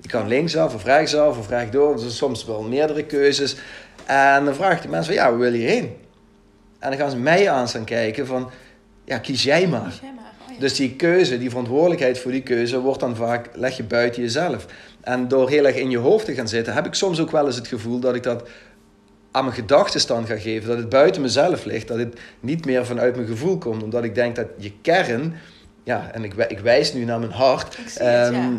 Je 0.00 0.08
kan 0.08 0.28
linksaf 0.28 0.74
of 0.74 0.84
rechtsaf 0.84 1.38
of 1.38 1.48
rechtdoor, 1.48 1.92
er 1.92 1.98
zijn 1.98 2.10
soms 2.10 2.44
wel 2.44 2.62
meerdere 2.62 3.04
keuzes. 3.04 3.56
En 4.04 4.44
dan 4.44 4.54
vraag 4.54 4.76
ik 4.76 4.82
de 4.82 4.88
mensen 4.88 5.14
van, 5.14 5.22
ja, 5.22 5.30
waar 5.30 5.38
wil 5.38 5.52
je 5.52 5.66
heen? 5.66 5.92
En 6.84 6.90
dan 6.90 6.98
gaan 6.98 7.10
ze 7.10 7.16
mij 7.16 7.50
aan 7.50 7.68
staan 7.68 7.84
kijken 7.84 8.26
van, 8.26 8.50
ja, 9.04 9.18
kies 9.18 9.42
jij 9.42 9.66
maar. 9.68 9.88
Kies 9.88 10.00
jij 10.00 10.12
maar. 10.16 10.32
Oh, 10.46 10.54
ja. 10.54 10.60
Dus 10.60 10.74
die 10.74 10.96
keuze, 10.96 11.38
die 11.38 11.48
verantwoordelijkheid 11.48 12.18
voor 12.18 12.30
die 12.30 12.42
keuze, 12.42 12.80
wordt 12.80 13.00
dan 13.00 13.16
vaak, 13.16 13.48
leg 13.54 13.76
je 13.76 13.82
buiten 13.82 14.22
jezelf. 14.22 14.66
En 15.00 15.28
door 15.28 15.48
heel 15.48 15.66
erg 15.66 15.76
in 15.76 15.90
je 15.90 15.98
hoofd 15.98 16.24
te 16.24 16.34
gaan 16.34 16.48
zitten, 16.48 16.74
heb 16.74 16.86
ik 16.86 16.94
soms 16.94 17.20
ook 17.20 17.30
wel 17.30 17.46
eens 17.46 17.56
het 17.56 17.66
gevoel 17.66 17.98
dat 17.98 18.14
ik 18.14 18.22
dat 18.22 18.48
aan 19.30 19.44
mijn 19.44 19.56
gedachtenstand 19.56 20.26
ga 20.26 20.36
geven. 20.36 20.68
Dat 20.68 20.78
het 20.78 20.88
buiten 20.88 21.22
mezelf 21.22 21.64
ligt, 21.64 21.88
dat 21.88 21.98
het 21.98 22.20
niet 22.40 22.64
meer 22.64 22.86
vanuit 22.86 23.16
mijn 23.16 23.28
gevoel 23.28 23.58
komt. 23.58 23.82
Omdat 23.82 24.04
ik 24.04 24.14
denk 24.14 24.36
dat 24.36 24.46
je 24.56 24.72
kern, 24.82 25.34
ja, 25.84 26.10
en 26.12 26.24
ik, 26.24 26.34
ik 26.34 26.58
wijs 26.58 26.92
nu 26.92 27.04
naar 27.04 27.18
mijn 27.18 27.32
hart. 27.32 27.76
Het, 27.76 27.96
ehm, 27.96 28.56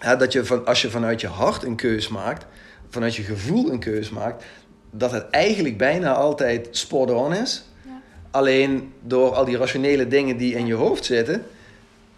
ja. 0.00 0.16
dat 0.16 0.32
je 0.32 0.44
van, 0.44 0.66
als 0.66 0.82
je 0.82 0.90
vanuit 0.90 1.20
je 1.20 1.28
hart 1.28 1.62
een 1.62 1.76
keus 1.76 2.08
maakt, 2.08 2.46
vanuit 2.88 3.14
je 3.14 3.22
gevoel 3.22 3.70
een 3.70 3.78
keus 3.78 4.10
maakt, 4.10 4.44
dat 4.96 5.12
het 5.12 5.30
eigenlijk 5.30 5.78
bijna 5.78 6.14
altijd 6.14 6.68
spot 6.70 7.10
on 7.10 7.34
is. 7.34 7.64
Ja. 7.84 7.90
Alleen 8.30 8.92
door 9.00 9.34
al 9.34 9.44
die 9.44 9.56
rationele 9.56 10.08
dingen 10.08 10.36
die 10.36 10.54
in 10.54 10.66
je 10.66 10.74
hoofd 10.74 11.04
zitten, 11.04 11.46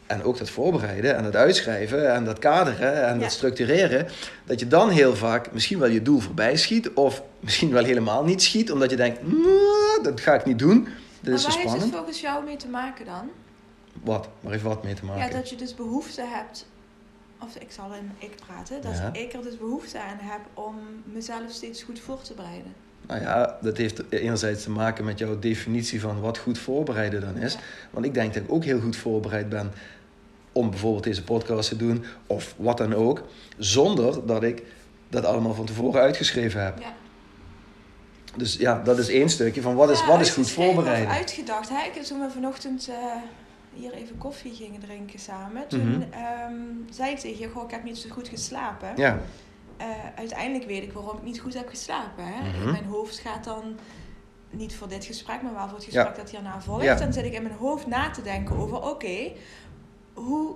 en 0.07 0.23
ook 0.23 0.39
dat 0.39 0.51
voorbereiden 0.51 1.17
en 1.17 1.25
het 1.25 1.37
uitschrijven 1.37 2.15
en 2.15 2.25
dat 2.25 2.39
kaderen 2.39 3.07
en 3.07 3.15
Ja. 3.15 3.21
dat 3.21 3.33
structureren, 3.33 4.07
dat 4.45 4.61
je 4.61 4.69
dan 4.69 4.91
heel 4.91 5.17
vaak 5.17 5.53
misschien 5.53 5.79
wel 5.79 5.89
je 5.89 6.03
doel 6.03 6.21
voorbij 6.21 6.57
schiet, 6.57 6.93
of 6.93 7.23
misschien 7.41 7.71
wel 7.73 7.85
helemaal 7.85 8.25
niet 8.25 8.43
schiet, 8.43 8.73
omdat 8.73 8.91
je 8.91 8.97
denkt, 8.97 9.23
"Nee, 9.23 10.03
dat 10.03 10.21
ga 10.21 10.35
ik 10.35 10.45
niet 10.45 10.59
doen. 10.59 10.83
Maar 10.83 11.35
is 11.35 11.43
te 11.43 11.49
waar 11.49 11.59
heeft 11.59 11.83
het 11.83 11.93
volgens 11.95 12.21
jou 12.21 12.45
mee 12.45 12.57
te 12.57 12.69
maken 12.69 13.05
dan? 13.05 13.31
Wat? 14.03 14.29
Waar 14.41 14.53
heeft 14.53 14.65
wat 14.65 14.85
mee 14.85 14.95
te 14.95 15.05
maken? 15.05 15.27
Ja, 15.27 15.31
dat 15.37 15.51
je 15.51 15.57
dus 15.57 15.75
behoefte 15.75 16.23
hebt. 16.27 16.67
Of 17.43 17.57
ik 17.57 17.73
zal 17.73 17.93
in 17.95 18.11
ik 18.19 18.37
praten. 18.47 18.83
Dat 18.83 18.97
Ja. 18.97 19.13
ik 19.13 19.33
er 19.33 19.43
dus 19.43 19.59
behoefte 19.59 19.99
aan 20.01 20.19
heb 20.21 20.41
om 20.55 20.75
mezelf 21.05 21.51
steeds 21.51 21.83
goed 21.83 22.01
voor 22.01 22.23
te 22.23 22.35
bereiden. 22.35 22.75
Nou 23.07 23.21
ja, 23.21 23.59
dat 23.63 23.77
heeft 23.77 24.03
enerzijds 24.09 24.63
te 24.63 24.71
maken 24.71 25.05
met 25.05 25.19
jouw 25.19 25.39
definitie 25.39 26.01
van 26.01 26.21
wat 26.21 26.39
goed 26.39 26.59
voorbereiden 26.59 27.21
dan 27.21 27.37
is. 27.37 27.53
Ja. 27.53 27.59
Want 27.91 28.05
ik 28.05 28.15
denk 28.15 28.35
dat 28.35 28.43
ik 28.43 28.53
ook 28.53 28.65
heel 28.65 28.81
goed 28.81 28.97
voorbereid 28.97 29.49
ben 29.49 29.73
om 30.53 30.71
bijvoorbeeld 30.71 31.05
deze 31.05 31.23
podcast 31.25 31.69
te 31.69 31.77
doen, 31.77 32.05
of 32.27 32.55
wat 32.57 32.79
dan 32.79 32.95
ook, 32.95 33.23
zonder 33.59 34.27
dat 34.27 34.43
ik 34.43 34.63
dat 35.09 35.25
allemaal 35.25 35.55
van 35.55 35.65
tevoren 35.67 36.01
uitgeschreven 36.01 36.65
heb. 36.65 36.79
Ja. 36.81 36.95
Dus 38.37 38.57
ja, 38.57 38.83
dat 38.85 38.99
is 38.99 39.09
één 39.09 39.29
stukje 39.29 39.63
van 39.63 39.75
wat 39.75 39.91
is, 39.91 40.01
Ja, 40.01 40.07
wat 40.07 40.21
is 40.21 40.29
goed 40.31 40.37
uitgeschreven 40.39 40.69
of 40.69 40.75
voorbereiden. 40.75 41.15
Uitgedacht. 41.15 41.69
Hè? 41.69 41.87
Ik, 41.87 42.03
toen 42.03 42.21
we 42.21 42.31
vanochtend 42.31 42.89
eh, 42.89 42.95
hier 43.77 43.93
even 43.93 44.19
koffie 44.19 44.55
gingen 44.55 44.81
drinken 44.81 45.19
samen, 45.19 45.69
toen 45.69 45.89
Mhm. 45.89 46.03
ehm, 46.13 46.55
zei 46.91 47.11
ik 47.11 47.19
tegen 47.19 47.39
je, 47.39 47.49
goh, 47.49 47.65
ik 47.65 47.71
heb 47.71 47.83
niet 47.85 47.99
zo 47.99 48.09
goed 48.11 48.29
geslapen. 48.29 48.93
Ja, 48.97 49.19
Eh, 49.77 49.87
uiteindelijk 50.17 50.65
weet 50.65 50.83
ik 50.83 50.93
waarom 50.93 51.17
ik 51.17 51.23
niet 51.23 51.41
goed 51.41 51.55
heb 51.55 51.69
geslapen. 51.69 52.25
Hè? 52.27 52.49
Mhm. 52.59 52.71
Mijn 52.71 52.85
hoofd 52.85 53.19
gaat 53.19 53.45
dan, 53.45 53.63
niet 54.51 54.75
voor 54.77 54.89
dit 54.89 55.05
gesprek, 55.05 55.43
maar 55.43 55.53
wel 55.55 55.65
voor 55.69 55.75
het 55.77 55.85
gesprek 55.85 56.07
Ja. 56.07 56.23
dat 56.23 56.31
hierna 56.31 56.61
volgt. 56.61 56.83
Ja. 56.85 56.95
Dan 56.95 57.13
zit 57.13 57.25
ik 57.25 57.33
in 57.33 57.43
mijn 57.43 57.55
hoofd 57.55 57.87
na 57.87 58.11
te 58.11 58.23
denken 58.23 58.57
over, 58.57 58.83
oké, 58.83 59.33
hoe, 60.15 60.55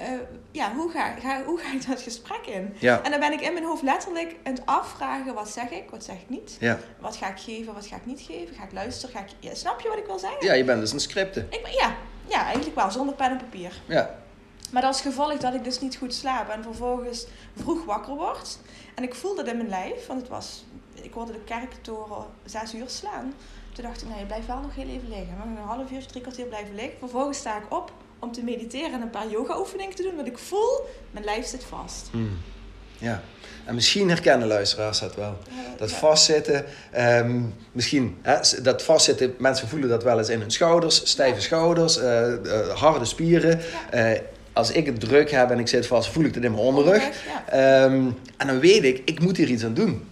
eh, 0.00 0.12
ja, 0.50 0.72
hoe, 0.74 0.90
ga, 0.90 1.14
ga, 1.20 1.42
hoe 1.44 1.58
ga 1.58 1.72
ik 1.72 1.86
dat 1.86 2.00
gesprek 2.00 2.46
in? 2.46 2.74
ja, 2.78 3.02
En 3.02 3.10
dan 3.10 3.20
ben 3.20 3.32
ik 3.32 3.40
in 3.40 3.52
mijn 3.52 3.64
hoofd 3.64 3.82
letterlijk 3.82 4.36
aan 4.42 4.52
het 4.52 4.66
afvragen, 4.66 5.34
wat 5.34 5.48
zeg 5.50 5.70
ik, 5.70 5.90
wat 5.90 6.04
zeg 6.04 6.16
ik 6.16 6.28
niet? 6.28 6.56
ja. 6.60 6.78
Wat 6.98 7.16
ga 7.16 7.28
ik 7.28 7.38
geven, 7.38 7.74
wat 7.74 7.86
ga 7.86 7.96
ik 7.96 8.06
niet 8.06 8.20
geven? 8.20 8.54
Ga 8.54 8.64
ik 8.64 8.72
luisteren? 8.72 9.14
Ga 9.16 9.20
ik... 9.20 9.28
Ja, 9.38 9.54
snap 9.54 9.80
je 9.80 9.88
wat 9.88 9.98
ik 9.98 10.06
wil 10.06 10.18
zeggen? 10.18 10.46
ja, 10.46 10.52
je 10.52 10.64
bent 10.64 10.80
dus 10.80 10.92
een 10.92 11.00
scripte. 11.00 11.40
Ik 11.50 11.66
ja, 11.66 11.94
ja, 12.26 12.44
eigenlijk 12.44 12.74
wel, 12.76 12.90
zonder 12.90 13.14
pen 13.14 13.30
en 13.30 13.36
papier. 13.36 13.80
Ja, 13.86 14.18
Maar 14.72 14.82
dat 14.82 14.94
is 14.94 15.00
gevolg 15.00 15.36
dat 15.36 15.54
ik 15.54 15.64
dus 15.64 15.80
niet 15.80 15.96
goed 15.96 16.14
slaap 16.14 16.48
en 16.48 16.62
vervolgens 16.62 17.26
vroeg 17.56 17.84
wakker 17.84 18.14
word. 18.14 18.58
En 18.94 19.02
ik 19.02 19.14
voel 19.14 19.34
dat 19.34 19.46
in 19.46 19.56
mijn 19.56 19.68
lijf, 19.68 20.06
want 20.06 20.20
het 20.20 20.30
was, 20.30 20.64
ik 20.94 21.12
hoorde 21.12 21.32
de 21.32 21.40
kerktoren 21.44 22.24
zes 22.44 22.74
uur 22.74 22.88
slaan. 22.88 23.34
Toen 23.72 23.84
dacht 23.84 24.02
ik, 24.02 24.08
nee, 24.08 24.18
je 24.18 24.26
blijft 24.26 24.46
wel 24.46 24.60
nog 24.60 24.74
heel 24.74 24.88
even 24.88 25.08
liggen. 25.08 25.36
Maar 25.38 25.46
een 25.46 25.56
half 25.56 25.90
uur, 25.90 26.06
drie 26.06 26.22
kwartier 26.22 26.46
blijven 26.46 26.74
liggen. 26.74 26.98
Vervolgens 26.98 27.38
sta 27.38 27.56
ik 27.56 27.64
op 27.74 27.92
om 28.20 28.32
te 28.32 28.42
mediteren 28.42 28.92
en 28.92 29.00
een 29.00 29.10
paar 29.10 29.30
yoga 29.30 29.58
oefeningen 29.58 29.94
te 29.94 30.02
doen. 30.02 30.16
Want 30.16 30.26
ik 30.26 30.38
voel, 30.38 30.86
mijn 31.10 31.24
lijf 31.24 31.46
zit 31.46 31.64
vast. 31.64 32.08
Hmm. 32.10 32.38
Ja. 32.98 33.22
En 33.64 33.74
misschien 33.74 34.08
herkennen 34.08 34.48
luisteraars 34.48 35.00
dat 35.00 35.14
wel. 35.14 35.38
Ja, 35.50 35.74
Dat 35.76 35.92
vastzitten, 35.92 36.64
ehm, 36.90 37.40
misschien 37.72 38.18
hè, 38.22 38.62
dat 38.62 38.82
vastzitten, 38.82 39.34
mensen 39.38 39.68
voelen 39.68 39.88
dat 39.88 40.02
wel 40.02 40.18
eens 40.18 40.28
in 40.28 40.40
hun 40.40 40.50
schouders, 40.50 41.10
stijve 41.10 41.40
schouders, 41.40 41.98
eh, 41.98 42.32
eh, 42.32 42.68
harde 42.68 43.04
spieren. 43.04 43.60
Eh, 43.90 44.10
als 44.52 44.70
ik 44.70 44.86
het 44.86 45.00
druk 45.00 45.30
heb 45.30 45.50
en 45.50 45.58
ik 45.58 45.68
zit 45.68 45.86
vast, 45.86 46.10
voel 46.10 46.24
ik 46.24 46.34
het 46.34 46.44
in 46.44 46.50
mijn 46.52 46.64
onderrug. 46.64 47.02
Ehm, 47.48 48.10
en 48.36 48.46
dan 48.46 48.60
weet 48.60 48.84
ik, 48.84 49.02
ik 49.04 49.20
moet 49.20 49.36
hier 49.36 49.48
iets 49.48 49.64
aan 49.64 49.74
doen. 49.74 50.08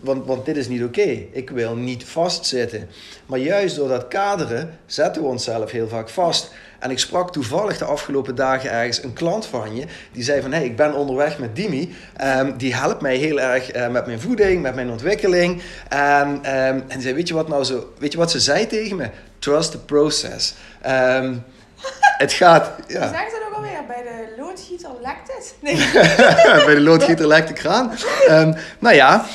Want, 0.00 0.26
want 0.26 0.44
dit 0.44 0.56
is 0.56 0.68
niet 0.68 0.82
oké. 0.82 1.26
Ik 1.30 1.50
wil 1.50 1.76
niet 1.76 2.04
vastzitten. 2.04 2.88
Maar 3.26 3.38
juist 3.38 3.76
door 3.76 3.88
dat 3.88 4.08
kaderen 4.08 4.78
zetten 4.86 5.22
we 5.22 5.28
onszelf 5.28 5.70
heel 5.70 5.88
vaak 5.88 6.08
vast. 6.08 6.50
En 6.78 6.90
ik 6.90 6.98
sprak 6.98 7.32
toevallig 7.32 7.78
de 7.78 7.84
afgelopen 7.84 8.34
dagen 8.34 8.70
ergens 8.70 9.02
een 9.02 9.12
klant 9.12 9.46
van 9.46 9.76
je. 9.76 9.84
Die 10.12 10.22
zei 10.22 10.42
van, 10.42 10.52
hey, 10.52 10.64
ik 10.64 10.76
ben 10.76 10.94
onderweg 10.94 11.38
met 11.38 11.56
Dimi. 11.56 11.94
Ehm, 12.16 12.56
die 12.56 12.74
helpt 12.74 13.00
mij 13.00 13.16
heel 13.16 13.40
erg 13.40 13.70
eh, 13.70 13.88
met 13.88 14.06
mijn 14.06 14.20
voeding, 14.20 14.62
met 14.62 14.74
mijn 14.74 14.90
ontwikkeling. 14.90 15.62
En, 15.88 16.38
ehm, 16.42 16.80
en 16.88 17.00
zei, 17.00 17.14
weet 17.14 17.28
je 17.28 17.34
wat 17.34 17.48
nou 17.48 17.64
zo... 17.64 17.92
Weet 17.98 18.12
je 18.12 18.18
wat 18.18 18.30
ze 18.30 18.40
zei 18.40 18.66
tegen 18.66 18.96
me? 18.96 19.08
Trust 19.38 19.70
the 19.70 19.78
process. 19.78 20.54
Ehm, 20.80 21.34
het 22.18 22.32
gaat... 22.32 22.70
Ja. 22.86 23.10
Alweer? 23.88 24.04
Bij 24.04 24.26
de 24.36 24.42
loodgieter 24.42 24.90
lekt 25.02 25.32
het? 25.36 25.54
Nee. 25.62 25.76
Bij 26.66 26.74
de 26.74 26.80
loodgieter 26.80 27.26
lekt 27.26 27.48
de 27.48 27.54
kraan. 27.54 27.92
Ehm, 28.28 28.52
nou 28.78 28.94
ja, 28.94 29.26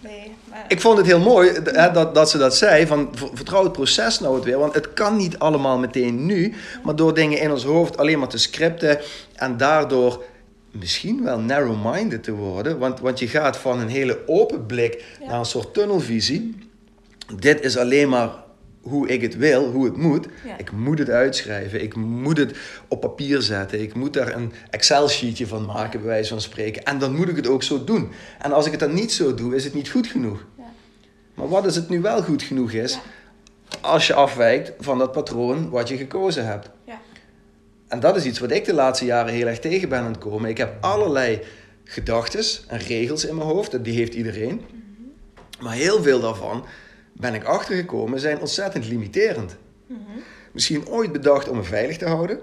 nee 0.00 0.34
maar... 0.44 0.64
ik 0.68 0.80
vond 0.80 0.96
het 0.96 1.06
heel 1.06 1.20
mooi 1.20 1.50
hè, 1.64 1.90
dat, 1.90 2.14
dat 2.14 2.30
ze 2.30 2.38
dat 2.38 2.56
zei. 2.56 2.86
Van, 2.86 3.08
ver- 3.14 3.28
vertrouw 3.34 3.62
het 3.62 3.72
proces 3.72 4.20
nou 4.20 4.34
het 4.34 4.44
weer. 4.44 4.58
Want 4.58 4.74
het 4.74 4.92
kan 4.92 5.16
niet 5.16 5.38
allemaal 5.38 5.78
meteen 5.78 6.26
nu. 6.26 6.54
Maar 6.82 6.96
door 6.96 7.14
dingen 7.14 7.38
in 7.40 7.50
ons 7.50 7.64
hoofd 7.64 7.96
alleen 7.96 8.18
maar 8.18 8.28
te 8.28 8.38
scripten. 8.38 8.98
En 9.34 9.56
daardoor 9.56 10.24
misschien 10.70 11.24
wel 11.24 11.38
narrow-minded 11.38 12.22
te 12.22 12.32
worden. 12.32 12.78
Want, 12.78 13.00
want 13.00 13.18
je 13.18 13.28
gaat 13.28 13.56
van 13.56 13.80
een 13.80 13.88
hele 13.88 14.18
open 14.26 14.66
blik 14.66 15.04
Ja. 15.20 15.26
naar 15.26 15.38
een 15.38 15.44
soort 15.44 15.74
tunnelvisie. 15.74 16.56
Dit 17.38 17.60
is 17.60 17.76
alleen 17.76 18.08
maar 18.08 18.28
hoe 18.84 19.08
ik 19.08 19.20
het 19.22 19.36
wil, 19.36 19.70
hoe 19.70 19.84
het 19.84 19.96
moet. 19.96 20.26
Ja. 20.44 20.58
Ik 20.58 20.72
moet 20.72 20.98
het 20.98 21.10
uitschrijven. 21.10 21.82
Ik 21.82 21.94
moet 21.96 22.36
het 22.38 22.56
op 22.88 23.00
papier 23.00 23.42
zetten. 23.42 23.80
Ik 23.82 23.94
moet 23.94 24.12
daar 24.12 24.34
een 24.34 24.52
Excel-sheetje 24.70 25.46
van 25.46 25.64
maken, 25.64 26.00
bij 26.00 26.08
wijze 26.08 26.28
van 26.28 26.40
spreken. 26.40 26.84
En 26.84 26.98
dan 26.98 27.14
moet 27.16 27.28
ik 27.28 27.36
het 27.36 27.46
ook 27.46 27.62
zo 27.62 27.84
doen. 27.84 28.10
En 28.40 28.52
als 28.52 28.64
ik 28.66 28.70
het 28.70 28.80
dan 28.80 28.94
niet 28.94 29.12
zo 29.12 29.34
doe, 29.34 29.54
is 29.54 29.64
het 29.64 29.74
niet 29.74 29.88
goed 29.88 30.06
genoeg. 30.06 30.44
Ja. 30.58 30.64
Maar 31.34 31.48
wat 31.48 31.64
als 31.64 31.74
het 31.76 31.88
nu 31.88 32.00
wel 32.00 32.22
goed 32.22 32.42
genoeg 32.42 32.72
is, 32.72 32.92
Ja. 32.92 33.00
als 33.80 34.06
je 34.06 34.14
afwijkt 34.14 34.72
van 34.78 34.98
dat 34.98 35.12
patroon 35.12 35.70
wat 35.70 35.88
je 35.88 35.96
gekozen 35.96 36.46
hebt? 36.46 36.70
Ja. 36.86 37.00
En 37.88 38.00
dat 38.00 38.16
is 38.16 38.24
iets 38.24 38.38
wat 38.38 38.50
ik 38.50 38.64
de 38.64 38.74
laatste 38.74 39.04
jaren 39.04 39.32
heel 39.32 39.46
erg 39.46 39.58
tegen 39.58 39.88
ben 39.88 39.98
aan 39.98 40.06
het 40.12 40.18
komen. 40.18 40.50
Ik 40.50 40.58
heb 40.58 40.76
allerlei 40.80 41.40
gedachten 41.84 42.44
en 42.68 42.78
regels 42.78 43.24
in 43.24 43.34
mijn 43.36 43.48
hoofd, 43.48 43.84
die 43.84 43.94
heeft 43.94 44.14
iedereen. 44.14 44.60
Maar 45.60 45.74
heel 45.74 46.02
veel 46.02 46.20
daarvan, 46.20 46.64
ben 47.14 47.34
ik 47.34 47.44
achtergekomen, 47.44 48.20
zijn 48.20 48.40
ontzettend 48.40 48.86
limiterend. 48.88 49.56
Mhm. 49.86 49.98
Misschien 50.52 50.88
ooit 50.88 51.12
bedacht 51.12 51.48
om 51.48 51.56
me 51.56 51.62
veilig 51.62 51.96
te 51.96 52.06
houden. 52.06 52.40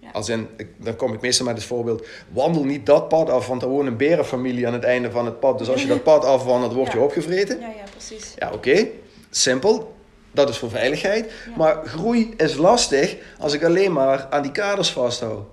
Ja. 0.00 0.10
Als 0.12 0.28
in, 0.28 0.48
ik- 0.56 0.68
dan 0.76 0.96
kom 0.96 1.12
ik 1.12 1.20
meestal 1.20 1.46
met 1.46 1.56
het 1.56 1.64
voorbeeld, 1.64 2.06
wandel 2.32 2.64
niet 2.64 2.86
dat 2.86 3.08
pad 3.08 3.30
af, 3.30 3.46
want 3.46 3.62
er 3.62 3.68
woont 3.68 3.86
een 3.86 3.96
berenfamilie 3.96 4.66
aan 4.66 4.72
het 4.72 4.84
einde 4.84 5.10
van 5.10 5.24
het 5.24 5.40
pad. 5.40 5.58
Dus 5.58 5.68
als 5.70 5.82
je 5.82 5.88
dat 5.88 6.02
pad 6.02 6.24
afwandelt, 6.24 6.72
word 6.72 6.92
je 6.92 6.98
Ja. 6.98 7.04
opgevreten. 7.04 7.60
Ja, 7.60 7.66
ja, 7.66 7.82
precies. 7.90 8.34
Ja, 8.38 8.50
oké. 8.52 8.86
Simpel. 9.30 9.94
Dat 10.32 10.48
is 10.48 10.58
voor 10.58 10.70
veiligheid. 10.70 11.32
Ja. 11.50 11.56
Maar 11.56 11.86
groei 11.86 12.34
is 12.36 12.56
lastig 12.56 13.16
als 13.38 13.52
ik 13.52 13.64
alleen 13.64 13.92
maar 13.92 14.26
aan 14.30 14.42
die 14.42 14.52
kaders 14.52 14.90
vasthoud. 14.92 15.46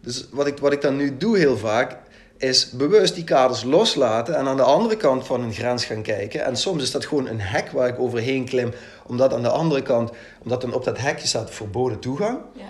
Dus 0.00 0.28
wat 0.30 0.46
ik, 0.46 0.58
wat 0.58 0.72
ik 0.72 0.80
dan 0.80 0.96
nu 0.96 1.16
doe 1.16 1.38
heel 1.38 1.56
vaak, 1.56 1.96
is 2.42 2.70
bewust 2.70 3.14
die 3.14 3.24
kaders 3.24 3.62
loslaten 3.64 4.36
en 4.36 4.46
aan 4.46 4.56
de 4.56 4.62
andere 4.62 4.96
kant 4.96 5.26
van 5.26 5.42
een 5.42 5.52
grens 5.52 5.84
gaan 5.84 6.02
kijken. 6.02 6.44
En 6.44 6.56
soms 6.56 6.82
is 6.82 6.90
dat 6.90 7.06
gewoon 7.06 7.28
een 7.28 7.40
hek 7.40 7.70
waar 7.70 7.88
ik 7.88 7.98
overheen 7.98 8.44
klim, 8.44 8.72
omdat 9.06 9.34
aan 9.34 9.42
de 9.42 9.48
andere 9.48 9.82
kant, 9.82 10.10
omdat 10.42 10.60
dan 10.60 10.72
op 10.72 10.84
dat 10.84 10.98
hekje 10.98 11.26
staat 11.26 11.50
verboden 11.50 11.98
toegang. 11.98 12.38
Ja. 12.56 12.62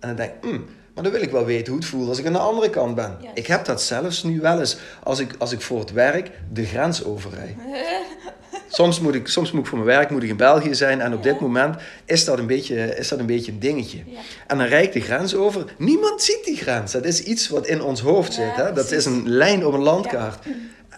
En 0.00 0.08
dan 0.08 0.16
denk 0.16 0.30
ik, 0.30 0.36
"Hmm, 0.40 0.64
maar 0.94 1.02
dan 1.02 1.12
wil 1.12 1.22
ik 1.22 1.30
wel 1.30 1.44
weten 1.44 1.72
hoe 1.72 1.80
het 1.80 1.90
voelt 1.90 2.08
als 2.08 2.18
ik 2.18 2.26
aan 2.26 2.32
de 2.32 2.38
andere 2.38 2.70
kant 2.70 2.94
ben. 2.94 3.16
Ik 3.34 3.46
heb 3.46 3.64
dat 3.64 3.82
zelfs 3.82 4.22
nu 4.22 4.40
wel 4.40 4.58
eens 4.58 4.76
als 5.02 5.18
ik, 5.18 5.34
als 5.38 5.52
ik 5.52 5.60
voor 5.60 5.78
het 5.78 5.92
werk 5.92 6.30
de 6.52 6.64
grens 6.64 7.04
overrijd. 7.04 7.56
Soms 8.68 9.00
moet, 9.00 9.14
ik, 9.14 9.28
soms 9.28 9.52
moet 9.52 9.62
ik 9.62 9.68
voor 9.68 9.78
mijn 9.78 9.90
werk 9.90 10.10
moet 10.10 10.22
ik 10.22 10.28
in 10.28 10.36
België 10.36 10.74
zijn 10.74 11.00
en 11.00 11.14
op 11.14 11.22
dit 11.22 11.40
moment 11.40 11.76
is 12.04 12.24
dat, 12.24 12.38
een 12.38 12.46
beetje, 12.46 12.96
is 12.96 13.08
dat 13.08 13.18
een 13.18 13.26
beetje 13.26 13.52
een 13.52 13.58
dingetje. 13.58 13.98
En 14.46 14.58
dan 14.58 14.66
rijd 14.66 14.86
ik 14.86 14.92
de 14.92 15.00
grens 15.00 15.34
over. 15.34 15.64
Niemand 15.78 16.22
ziet 16.22 16.44
die 16.44 16.56
grens. 16.56 16.92
Dat 16.92 17.04
is 17.04 17.22
iets 17.22 17.48
wat 17.48 17.66
in 17.66 17.82
ons 17.82 18.00
hoofd 18.00 18.32
zit. 18.32 18.56
Hè? 18.56 18.72
Dat 18.72 18.90
is 18.90 19.04
een 19.04 19.28
lijn 19.28 19.66
op 19.66 19.72
een 19.72 19.82
landkaart. 19.82 20.46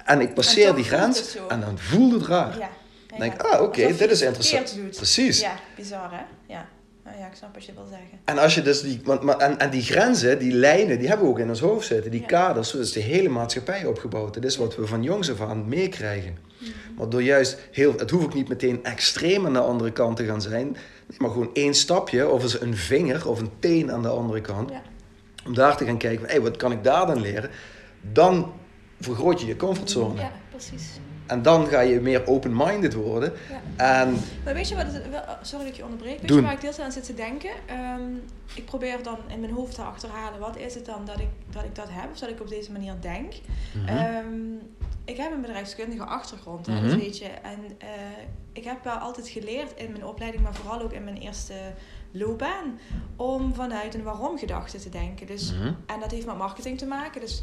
En 0.05 0.21
ik 0.21 0.35
passeer 0.35 0.75
die 0.75 0.85
grens 0.85 1.37
en 1.49 1.61
dan 1.61 1.79
voelt 1.79 2.13
het 2.13 2.27
raar. 2.27 2.59
Dan 3.07 3.19
denk 3.19 3.33
ik, 3.33 3.43
ah 3.43 3.63
oké, 3.63 3.97
dit 3.97 4.11
is 4.11 4.23
interessant. 4.23 4.77
Precies. 4.97 5.41
Ja, 5.41 5.53
bizar 5.77 6.11
hè? 6.11 6.40
Ja. 7.11 7.17
Nou 7.17 7.23
ja, 7.23 7.27
ik 7.31 7.37
snap 7.37 7.55
wat 7.55 7.65
je 7.65 7.73
wil 7.75 7.87
zeggen. 7.91 8.19
En 8.25 8.39
als 8.39 8.55
je 8.55 8.63
dus 8.63 8.81
die, 8.81 9.01
want, 9.05 9.23
maar, 9.23 9.37
en, 9.39 9.59
en 9.59 9.71
die 9.71 9.83
grenzen, 9.83 10.39
die 10.39 10.53
lijnen, 10.53 10.99
die 10.99 11.09
hebben 11.09 11.27
we 11.27 11.33
ook 11.33 11.39
in 11.39 11.49
ons 11.49 11.61
hoofd 11.61 11.87
zitten. 11.87 12.11
Die 12.11 12.21
Ja. 12.21 12.27
kaders, 12.27 12.71
zo 12.71 12.79
is 12.79 12.93
de 12.93 13.01
hele 13.01 13.29
maatschappij 13.29 13.85
opgebouwd. 13.85 14.35
Dat 14.35 14.45
is 14.45 14.57
wat 14.57 14.77
we 14.77 14.87
van 14.87 15.03
jongs 15.03 15.31
af 15.31 15.41
aan 15.41 15.69
meekrijgen. 15.69 16.39
Mhm. 16.59 16.71
Maar 16.97 17.09
door 17.09 17.23
juist 17.23 17.59
heel, 17.73 17.95
het 17.97 18.11
hoeft 18.11 18.25
ook 18.25 18.35
niet 18.35 18.49
meteen 18.49 18.85
extreem 18.85 19.47
aan 19.47 19.53
de 19.53 19.59
andere 19.61 19.93
kant 19.93 20.17
te 20.17 20.25
gaan 20.25 20.43
zijn. 20.43 20.71
Nee, 20.71 21.19
maar 21.19 21.31
gewoon 21.31 21.51
één 21.53 21.75
stapje, 21.75 22.29
of 22.29 22.43
eens 22.43 22.61
een 22.61 22.77
vinger 22.77 23.29
of 23.29 23.41
een 23.41 23.51
teen 23.59 23.93
aan 23.93 24.03
de 24.03 24.09
andere 24.09 24.41
kant. 24.41 24.71
Ja. 24.71 24.83
Om 25.47 25.55
daar 25.55 25.77
te 25.77 25.85
gaan 25.85 25.99
kijken, 25.99 26.27
hey, 26.27 26.41
wat 26.41 26.57
kan 26.57 26.73
ik 26.73 26.85
daar 26.85 27.07
dan 27.07 27.21
leren? 27.21 27.51
Dan 28.13 28.53
vergroot 29.01 29.41
je 29.41 29.47
je 29.47 29.57
comfortzone. 29.57 30.21
Ja, 30.21 30.33
precies. 30.51 30.85
En 31.31 31.43
dan 31.43 31.67
ga 31.67 31.81
je 31.81 32.01
meer 32.01 32.27
open-minded 32.27 32.95
worden. 32.95 33.33
Ja. 33.77 34.03
En 34.03 34.17
Maar 34.45 34.55
weet 34.55 34.69
je 34.69 34.75
wat 34.75 34.85
het, 34.87 35.11
wel- 35.11 35.23
sorry 35.43 35.65
dat 35.65 35.73
ik 35.73 35.79
je 35.79 35.85
onderbreek. 35.85 36.19
Weet 36.19 36.29
Doen. 36.29 36.37
je 36.37 36.43
waar 36.43 36.53
ik 36.53 36.61
deels 36.61 36.79
aan 36.81 36.93
zit 36.93 37.05
te 37.05 37.15
denken? 37.15 37.51
Ehm, 37.67 38.01
ik 38.55 38.65
probeer 38.65 39.03
dan 39.03 39.19
in 39.29 39.41
mijn 39.41 39.53
hoofd 39.53 39.75
te 39.75 39.83
achterhalen. 39.83 40.41
Wat 40.41 40.57
is 40.57 40.75
het 40.75 40.87
dan 40.87 41.05
dat 41.05 41.21
ik, 41.21 41.29
dat 41.51 41.65
ik 41.65 41.75
dat 41.75 41.89
heb? 41.91 42.11
Of 42.13 42.19
dat 42.19 42.29
ik 42.29 42.41
op 42.41 42.49
deze 42.49 42.73
manier 42.73 42.95
denk? 43.01 43.33
Ehm, 43.87 44.53
ik 45.05 45.17
heb 45.17 45.33
een 45.33 45.41
bedrijfskundige 45.41 46.05
achtergrond, 46.05 46.65
dat 46.65 46.75
Mhm. 46.83 46.99
weet 46.99 47.19
je. 47.19 47.25
En 47.27 47.59
eh, 47.79 47.89
ik 48.53 48.65
heb 48.65 48.85
wel 48.85 48.95
altijd 48.97 49.29
geleerd 49.29 49.73
in 49.77 49.91
mijn 49.93 50.05
opleiding, 50.07 50.43
maar 50.43 50.55
vooral 50.55 50.83
ook 50.83 50.93
in 50.93 51.05
mijn 51.05 51.17
eerste 51.17 51.55
loopbaan, 52.13 52.79
om 53.17 53.55
vanuit 53.55 53.95
een 53.95 54.03
waarom 54.03 54.39
gedachte 54.39 54.79
te 54.79 54.89
denken. 54.89 55.27
Dus, 55.27 55.53
Mhm. 55.53 55.73
En 55.87 56.01
dat 56.01 56.11
heeft 56.11 56.27
met 56.27 56.37
marketing 56.37 56.79
te 56.79 56.87
maken. 56.87 57.21
Dus 57.21 57.43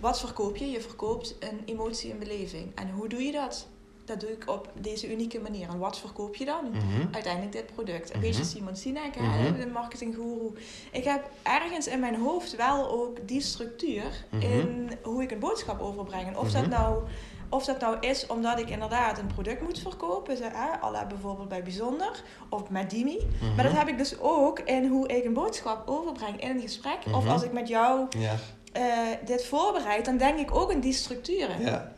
wat 0.00 0.20
verkoop 0.20 0.56
je? 0.56 0.70
Je 0.70 0.80
verkoopt 0.80 1.36
een 1.40 1.60
emotie 1.64 2.10
en 2.10 2.18
beleving. 2.18 2.72
En 2.74 2.90
hoe 2.90 3.08
doe 3.08 3.22
je 3.22 3.32
dat? 3.32 3.66
Dat 4.04 4.20
doe 4.20 4.30
ik 4.32 4.44
op 4.50 4.70
deze 4.80 5.12
unieke 5.12 5.40
manier. 5.40 5.68
En 5.68 5.78
wat 5.78 5.98
verkoop 5.98 6.34
je 6.36 6.44
dan? 6.44 6.64
Mhm. 6.72 7.06
Uiteindelijk 7.14 7.52
dit 7.52 7.66
product. 7.74 8.10
Een 8.12 8.18
Mhm. 8.18 8.26
beetje 8.28 8.44
Simon 8.44 8.76
Sinek, 8.76 9.20
Mhm. 9.20 9.58
de 9.60 9.66
marketinggoeroe. 9.66 10.52
Ik 10.92 11.04
heb 11.04 11.30
ergens 11.42 11.86
in 11.86 12.00
mijn 12.00 12.14
hoofd 12.20 12.56
wel 12.56 12.88
ook 12.90 13.28
die 13.28 13.40
structuur 13.40 14.24
Mhm. 14.30 14.42
in 14.42 14.90
hoe 15.02 15.22
ik 15.22 15.30
een 15.30 15.38
boodschap 15.38 15.80
overbreng. 15.80 16.26
En 16.26 16.38
of, 16.38 16.50
dat 16.52 16.66
nou, 16.66 17.02
of 17.50 17.64
dat 17.64 17.80
nou 17.80 17.96
is 18.00 18.26
omdat 18.26 18.58
ik 18.58 18.70
inderdaad 18.70 19.18
een 19.18 19.26
product 19.26 19.62
moet 19.62 19.78
verkopen, 19.78 20.36
zo, 20.36 20.42
hè, 20.42 20.82
à 20.82 20.90
la 20.90 21.06
bijvoorbeeld 21.06 21.48
bij 21.48 21.62
Bijzonder 21.62 22.22
of 22.48 22.70
met 22.70 22.90
Dimi. 22.90 23.26
Maar 23.56 23.64
dat 23.64 23.76
heb 23.76 23.88
ik 23.88 23.98
dus 23.98 24.18
ook 24.20 24.58
in 24.58 24.86
hoe 24.88 25.08
ik 25.08 25.24
een 25.24 25.32
boodschap 25.34 25.88
overbreng 25.88 26.40
in 26.40 26.50
een 26.50 26.60
gesprek. 26.60 26.98
Of 27.12 27.28
als 27.28 27.42
ik 27.42 27.52
met 27.52 27.68
jou 27.68 28.06
Ja. 28.18 28.34
Eh, 28.76 29.26
dit 29.26 29.44
voorbereid, 29.44 30.04
dan 30.04 30.16
denk 30.16 30.38
ik 30.38 30.54
ook 30.54 30.70
in 30.72 30.80
die 30.80 30.92
structuren. 30.92 31.60
Ja. 31.60 31.92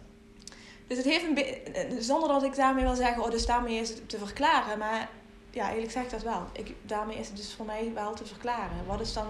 Dus 0.86 0.96
het 0.96 1.06
heeft 1.06 1.24
een 1.24 1.34
be- 1.34 1.96
zonder 1.98 2.28
dat 2.28 2.42
ik 2.42 2.56
daarmee 2.56 2.84
wil 2.84 2.94
zeggen, 2.94 3.22
oh, 3.22 3.30
dus 3.30 3.46
daarmee 3.46 3.78
is 3.80 3.88
het 3.88 4.08
te 4.08 4.18
verklaren. 4.18 4.78
Maar 4.78 5.08
ja, 5.50 5.62
eigenlijk 5.62 5.92
zeg 5.92 6.02
ik 6.02 6.10
dat 6.10 6.22
wel. 6.22 6.42
Ik, 6.52 6.74
daarmee 6.82 7.16
is 7.18 7.26
het 7.28 7.36
dus 7.36 7.54
voor 7.56 7.66
mij 7.66 7.90
wel 7.94 8.14
te 8.14 8.26
verklaren. 8.26 8.86
Wat 8.86 9.00
is 9.00 9.12
dan, 9.12 9.26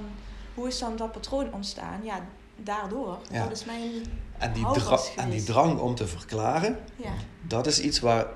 hoe 0.54 0.66
is 0.68 0.78
dan 0.78 0.96
dat 0.96 1.12
patroon 1.12 1.52
ontstaan? 1.52 2.00
Ja, 2.02 2.26
daardoor. 2.56 3.18
Ja. 3.30 3.42
Dat 3.42 3.52
is 3.52 3.64
mijn. 3.64 3.90
En, 4.38 4.52
die 4.52 4.66
en 5.16 5.30
die 5.30 5.42
drang 5.42 5.80
om 5.80 5.94
te 5.94 6.06
verklaren, 6.06 6.78
Ja, 6.96 7.12
dat 7.42 7.66
is 7.66 7.80
iets 7.80 8.00
waar 8.00 8.26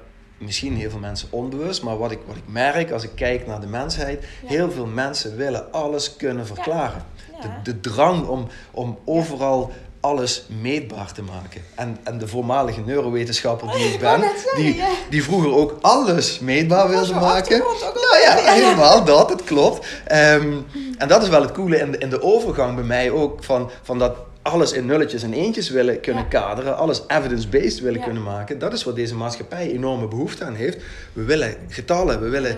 misschien 0.42 0.76
heel 0.76 0.90
veel 0.90 0.98
mensen 0.98 1.28
onbewust, 1.30 1.82
maar 1.82 1.98
wat 1.98 2.10
ik, 2.10 2.18
wat 2.26 2.36
ik 2.36 2.42
merk 2.46 2.90
als 2.90 3.02
ik 3.02 3.10
kijk 3.14 3.46
naar 3.46 3.60
de 3.60 3.66
mensheid, 3.66 4.24
Ja. 4.42 4.48
heel 4.48 4.70
veel 4.70 4.86
mensen 4.86 5.36
willen 5.36 5.72
alles 5.72 6.16
kunnen 6.16 6.46
verklaren. 6.46 7.04
ja. 7.42 7.60
De, 7.62 7.72
de 7.72 7.80
drang 7.80 8.26
om, 8.26 8.46
om 8.70 8.98
overal 9.04 9.72
alles 10.00 10.46
meetbaar 10.60 11.12
te 11.12 11.22
maken. 11.22 11.62
En, 11.74 11.98
en 12.04 12.18
de 12.18 12.28
voormalige 12.28 12.80
neurowetenschapper 12.80 13.70
die 13.72 13.86
ik 13.86 13.92
Ik 13.92 14.00
ben, 14.00 14.22
die, 14.56 14.82
die 15.10 15.22
vroeger 15.24 15.54
ook 15.54 15.78
alles 15.80 16.38
meetbaar 16.38 16.88
wilde 16.88 17.14
maken. 17.14 17.58
Nou 17.58 18.20
ja. 18.24 18.52
helemaal 18.52 19.04
dat, 19.04 19.30
het 19.30 19.44
klopt. 19.44 19.86
Ehm, 20.04 20.52
en 20.98 21.08
dat 21.08 21.22
is 21.22 21.28
wel 21.28 21.42
het 21.42 21.52
coole 21.52 21.78
in 21.78 21.90
de, 21.90 21.98
in 21.98 22.10
de 22.10 22.22
overgang 22.22 22.74
bij 22.74 22.84
mij 22.84 23.10
ook, 23.10 23.44
van, 23.44 23.70
van 23.82 23.98
dat 23.98 24.16
alles 24.42 24.72
in 24.72 24.86
nulletjes 24.86 25.22
en 25.22 25.32
eentjes 25.32 25.70
willen 25.70 26.00
kunnen 26.00 26.22
Ja. 26.22 26.28
kaderen, 26.28 26.76
alles 26.76 27.02
evidence-based 27.06 27.80
willen 27.80 27.98
Ja. 27.98 28.04
kunnen 28.04 28.22
maken. 28.22 28.58
Dat 28.58 28.72
is 28.72 28.84
wat 28.84 28.96
deze 28.96 29.14
maatschappij 29.14 29.70
enorme 29.70 30.08
behoefte 30.08 30.44
aan 30.44 30.54
heeft. 30.54 30.78
We 31.12 31.22
willen 31.24 31.54
getallen, 31.68 32.20
we 32.22 32.28
willen 32.28 32.56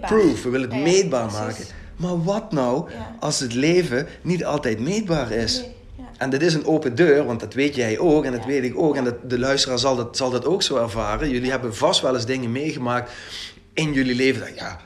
proof, 0.00 0.42
we 0.42 0.50
willen 0.50 0.68
het 0.70 0.78
Ja, 0.78 0.82
meetbaar 0.84 1.30
maken. 1.32 1.64
Maar 1.96 2.24
wat 2.24 2.52
nou 2.52 2.88
als 3.20 3.40
het 3.40 3.54
leven 3.54 4.06
niet 4.22 4.44
altijd 4.44 4.80
meetbaar 4.80 5.30
is? 5.30 5.60
Nee. 5.60 5.72
En 6.18 6.30
dit 6.30 6.42
is 6.42 6.54
een 6.54 6.66
open 6.66 6.94
deur, 6.94 7.24
want 7.24 7.40
dat 7.40 7.54
weet 7.54 7.74
jij 7.74 7.98
ook 7.98 8.24
en 8.24 8.32
dat 8.32 8.44
weet 8.44 8.64
ik 8.64 8.78
ook. 8.78 8.96
En 8.96 9.04
dat, 9.04 9.30
de 9.30 9.38
luisteraar 9.38 9.78
zal 9.78 9.96
dat, 9.96 10.16
zal 10.16 10.30
dat 10.30 10.44
ook 10.46 10.62
zo 10.62 10.76
ervaren. 10.76 11.30
Jullie 11.30 11.50
hebben 11.50 11.74
vast 11.76 12.00
wel 12.00 12.14
eens 12.14 12.26
dingen 12.26 12.52
meegemaakt 12.52 13.10
in 13.72 13.92
jullie 13.92 14.14
leven. 14.14 14.40
Dat, 14.40 14.54
ja, 14.58 14.80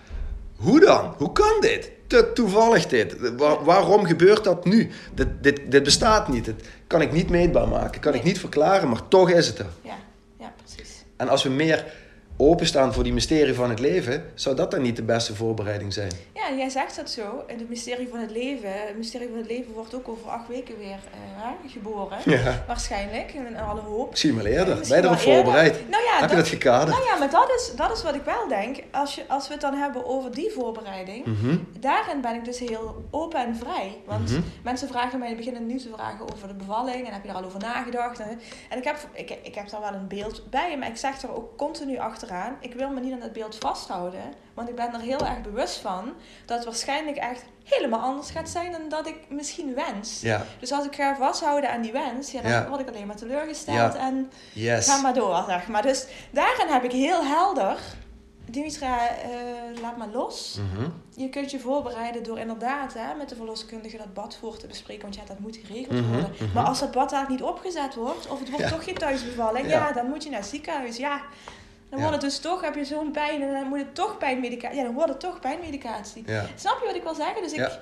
hoe 0.56 0.80
dan? 0.80 1.14
Hoe 1.16 1.32
kan 1.32 1.60
dit? 1.60 1.90
Te 2.08 2.30
toevallig 2.34 2.86
dit. 2.86 3.16
Waar- 3.36 3.64
waarom 3.64 4.04
gebeurt 4.04 4.44
dat 4.44 4.64
nu? 4.64 4.90
Dit, 5.14 5.28
dit, 5.40 5.60
dit 5.68 5.82
bestaat 5.82 6.28
niet. 6.28 6.44
Dit 6.44 6.54
kan 6.86 7.00
ik 7.00 7.12
niet 7.12 7.30
meetbaar 7.30 7.68
maken. 7.68 8.00
Kan 8.00 8.14
ik 8.14 8.22
niet 8.22 8.38
verklaren, 8.38 8.88
maar 8.88 9.08
toch 9.08 9.30
is 9.30 9.46
het 9.46 9.58
er. 9.58 9.66
Ja, 9.82 9.96
ja, 10.38 10.52
precies. 10.64 11.04
En 11.16 11.28
als 11.28 11.42
we 11.42 11.48
meer 11.50 11.84
openstaan 12.48 12.92
voor 12.94 13.02
die 13.02 13.12
mysterie 13.12 13.54
van 13.54 13.70
het 13.70 13.78
leven, 13.78 14.24
zou 14.34 14.56
dat 14.56 14.70
dan 14.70 14.82
niet 14.82 14.96
de 14.96 15.02
beste 15.02 15.34
voorbereiding 15.34 15.92
zijn? 15.92 16.10
Ja, 16.34 16.56
jij 16.56 16.68
zegt 16.68 16.96
dat 16.96 17.10
zo. 17.10 17.44
En 17.46 17.58
het 17.58 17.68
mysterie 17.68 18.08
van 18.08 18.18
het 18.20 18.30
leven. 18.30 18.68
Het 18.72 18.96
mysterie 18.96 19.28
van 19.28 19.38
het 19.38 19.46
leven 19.46 19.72
wordt 19.72 19.94
ook 19.94 20.08
over 20.08 20.28
acht 20.30 20.48
weken 20.48 20.78
weer 20.78 20.98
eh, 21.12 21.70
geboren. 21.70 22.18
Ja. 22.24 22.64
Waarschijnlijk, 22.66 23.32
in 23.32 23.56
alle 23.56 23.80
hoop. 23.80 24.10
Misschien 24.10 24.36
wel 24.36 24.46
eerder. 24.46 24.76
Misschien 24.76 25.00
Ben 25.00 25.10
je 25.10 25.16
erop 25.16 25.34
voorbereid? 25.34 25.88
Nou 25.90 26.02
ja, 26.04 26.20
Heb 26.20 26.30
je 26.30 26.36
dat 26.36 26.48
gekaderd? 26.48 26.88
Nou 26.96 27.04
ja, 27.10 27.16
maar 27.18 27.30
dat 27.30 27.50
is, 27.56 27.72
dat 27.76 27.96
is 27.96 28.02
wat 28.02 28.14
ik 28.14 28.22
wel 28.24 28.48
denk. 28.48 28.76
Als, 28.90 29.14
je, 29.14 29.22
als 29.28 29.46
we 29.46 29.52
het 29.52 29.62
dan 29.62 29.74
hebben 29.74 30.06
over 30.06 30.34
die 30.34 30.50
voorbereiding. 30.50 31.26
Mhm. 31.26 31.56
Daarin 31.80 32.20
ben 32.20 32.34
ik 32.34 32.44
dus 32.44 32.58
heel 32.58 33.04
open 33.10 33.46
en 33.46 33.56
vrij. 33.56 33.96
Want 34.06 34.30
Mhm. 34.30 34.40
mensen 34.62 34.88
vragen 34.88 35.18
mij 35.18 35.28
in 35.30 35.36
het 35.36 35.44
begin 35.44 35.66
nu 35.66 35.78
te 35.78 35.88
vragen 35.94 36.32
over 36.32 36.48
de 36.48 36.54
bevalling. 36.54 37.06
En 37.06 37.12
heb 37.12 37.22
je 37.24 37.28
er 37.28 37.34
al 37.36 37.44
over 37.44 37.60
nagedacht? 37.60 38.18
En, 38.20 38.40
en 38.68 38.78
ik, 38.78 38.84
heb, 38.84 38.96
ik, 39.12 39.30
ik 39.42 39.54
heb 39.54 39.68
daar 39.70 39.80
wel 39.80 39.92
een 39.92 40.08
beeld 40.08 40.50
bij. 40.50 40.78
Maar 40.78 40.88
ik 40.88 40.96
zeg 40.96 41.22
er 41.22 41.36
ook 41.36 41.56
continu 41.56 41.98
Ik 42.60 42.74
wil 42.74 42.90
me 42.90 43.00
niet 43.00 43.12
aan 43.12 43.20
dat 43.20 43.32
beeld 43.32 43.56
vasthouden. 43.60 44.20
Want 44.54 44.68
ik 44.68 44.74
ben 44.74 44.94
er 44.94 45.00
heel 45.00 45.26
erg 45.26 45.40
bewust 45.42 45.76
van. 45.76 46.12
Dat 46.44 46.56
het 46.56 46.66
waarschijnlijk 46.66 47.16
echt 47.16 47.44
helemaal 47.64 48.00
anders 48.00 48.30
gaat 48.30 48.48
zijn 48.48 48.72
dan 48.72 48.88
dat 48.88 49.06
ik 49.06 49.16
misschien 49.28 49.74
wens. 49.74 50.20
Ja, 50.20 50.44
Dus 50.60 50.72
als 50.72 50.86
ik 50.86 50.94
ga 50.94 51.16
vasthouden 51.16 51.70
aan 51.70 51.82
die 51.82 51.92
wens. 51.92 52.30
Ja, 52.30 52.42
dan 52.42 52.50
Ja. 52.50 52.68
word 52.68 52.80
ik 52.80 52.88
alleen 52.88 53.06
maar 53.06 53.16
teleurgesteld. 53.16 53.94
En 53.94 54.30
yes. 54.52 54.86
Ga 54.88 55.00
maar 55.00 55.14
door, 55.14 55.44
zeg 55.48 55.68
maar. 55.68 55.82
Dus 55.82 56.06
daarin 56.30 56.68
heb 56.68 56.84
ik 56.84 56.92
heel 56.92 57.24
helder. 57.24 57.78
Dimitra, 58.50 59.08
eh, 59.08 59.80
laat 59.82 59.96
maar 59.96 60.08
los. 60.08 60.58
Mhm. 60.72 60.88
Je 61.16 61.28
kunt 61.28 61.50
je 61.50 61.58
voorbereiden 61.60 62.22
door 62.22 62.38
inderdaad 62.38 62.94
hè, 62.94 63.14
met 63.14 63.28
de 63.28 63.34
verloskundige 63.36 63.96
dat 63.96 64.14
bad 64.14 64.36
voor 64.40 64.56
te 64.56 64.66
bespreken. 64.66 65.02
Want 65.02 65.14
ja, 65.14 65.22
dat 65.26 65.38
moet 65.38 65.58
geregeld 65.66 66.00
Mhm, 66.00 66.08
worden. 66.12 66.30
mhm. 66.40 66.52
Maar 66.54 66.64
als 66.64 66.78
dat 66.80 66.90
bad 66.92 67.12
eigenlijk 67.12 67.42
niet 67.42 67.50
opgezet 67.50 67.94
wordt, 67.94 68.28
of 68.28 68.38
het 68.38 68.50
wordt 68.50 68.68
toch 68.68 68.84
geen 68.84 68.94
thuisbevalling, 68.94 69.66
Ja. 69.70 69.86
ja. 69.86 69.92
dan 69.92 70.06
moet 70.08 70.22
je 70.24 70.30
naar 70.30 70.40
het 70.40 70.48
ziekenhuis. 70.48 70.96
Ja, 70.96 71.20
dan 71.90 71.98
wordt 72.00 72.14
het 72.14 72.20
dus 72.24 72.38
toch, 72.38 72.60
heb 72.60 72.74
je 72.74 72.84
zo'n 72.84 73.10
pijn 73.10 73.42
en 73.42 73.52
dan 73.52 73.66
moet 73.68 73.78
het 73.78 73.94
toch 73.94 74.18
pijnmedicatie. 74.18 74.76
Ja, 74.78 74.84
dan 74.84 74.94
wordt 74.94 75.10
het 75.10 75.20
toch 75.20 75.40
pijnmedicatie. 75.40 76.24
Snap 76.56 76.78
je 76.80 76.86
wat 76.86 76.94
ik 76.96 77.02
wil 77.02 77.14
zeggen? 77.14 77.42
Dus 77.42 77.52
ik, 77.52 77.78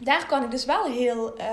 daar 0.00 0.26
kan 0.26 0.42
ik 0.44 0.50
dus 0.50 0.64
wel 0.64 0.84
heel 0.84 1.36
ehm, 1.36 1.50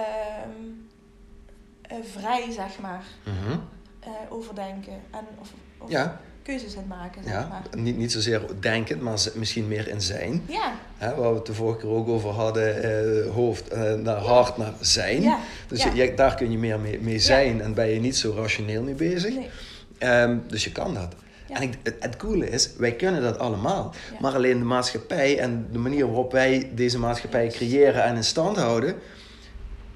eh, 1.81 1.98
vrij, 2.17 2.51
zeg 2.51 2.79
maar, 2.79 3.03
Mhm. 3.24 3.58
eh, 4.00 4.10
over 4.29 4.55
denken. 4.55 4.93
En 5.12 5.25
of, 5.41 5.50
of 5.77 5.89
Ja, 5.89 6.19
keuzes 6.43 6.74
in 6.74 6.88
maken, 6.88 7.24
zeg 7.24 7.34
ja. 7.34 7.48
maar. 7.48 7.81
Niet, 7.81 7.98
niet 7.98 8.12
zozeer 8.12 8.41
denken, 8.60 9.03
maar 9.03 9.17
misschien 9.36 9.67
meer 9.67 9.88
in 9.88 10.01
zijn. 10.01 10.43
Ja, 10.48 10.74
Hè, 10.98 11.15
waar 11.15 11.29
we 11.29 11.36
het 11.38 11.46
de 11.46 11.53
vorige 11.53 11.79
keer 11.79 11.89
ook 11.89 12.08
over 12.08 12.29
hadden, 12.29 12.84
eh, 12.84 13.31
hoofd 13.34 13.67
eh, 13.67 13.93
naar 13.93 14.17
hart 14.17 14.58
naar 14.58 14.74
zijn. 14.81 15.22
ja. 15.22 15.39
Dus 15.67 15.84
ja. 15.84 15.89
je- 15.93 16.03
je- 16.03 16.13
daar 16.13 16.36
kun 16.36 16.51
je 16.51 16.58
meer 16.58 16.79
mee, 16.79 17.00
mee 17.00 17.19
zijn 17.19 17.62
en 17.62 17.74
ben 17.74 17.88
je 17.88 18.00
niet 18.00 18.17
zo 18.17 18.34
rationeel 18.36 18.84
mee 18.84 18.93
bezig. 18.93 19.34
Nee. 19.36 19.50
Ehm, 19.98 20.38
dus 20.48 20.63
je 20.63 20.72
kan 20.72 20.93
dat. 20.93 21.15
Ja. 21.50 21.56
En 21.56 21.62
ik, 21.62 21.74
het, 21.84 21.96
het 22.00 22.18
coole 22.18 22.50
is, 22.50 22.70
wij 22.77 22.96
kunnen 22.96 23.22
dat 23.22 23.39
allemaal. 23.39 23.94
Ja. 24.12 24.18
Maar 24.20 24.34
alleen 24.34 24.58
de 24.58 24.65
maatschappij 24.65 25.39
en 25.39 25.68
de 25.72 25.77
manier 25.77 26.06
waarop 26.06 26.32
wij 26.32 26.72
deze 26.75 27.00
maatschappij 27.00 27.48
creëren 27.48 28.03
en 28.03 28.15
in 28.15 28.24
stand 28.24 28.58
houden, 28.58 28.96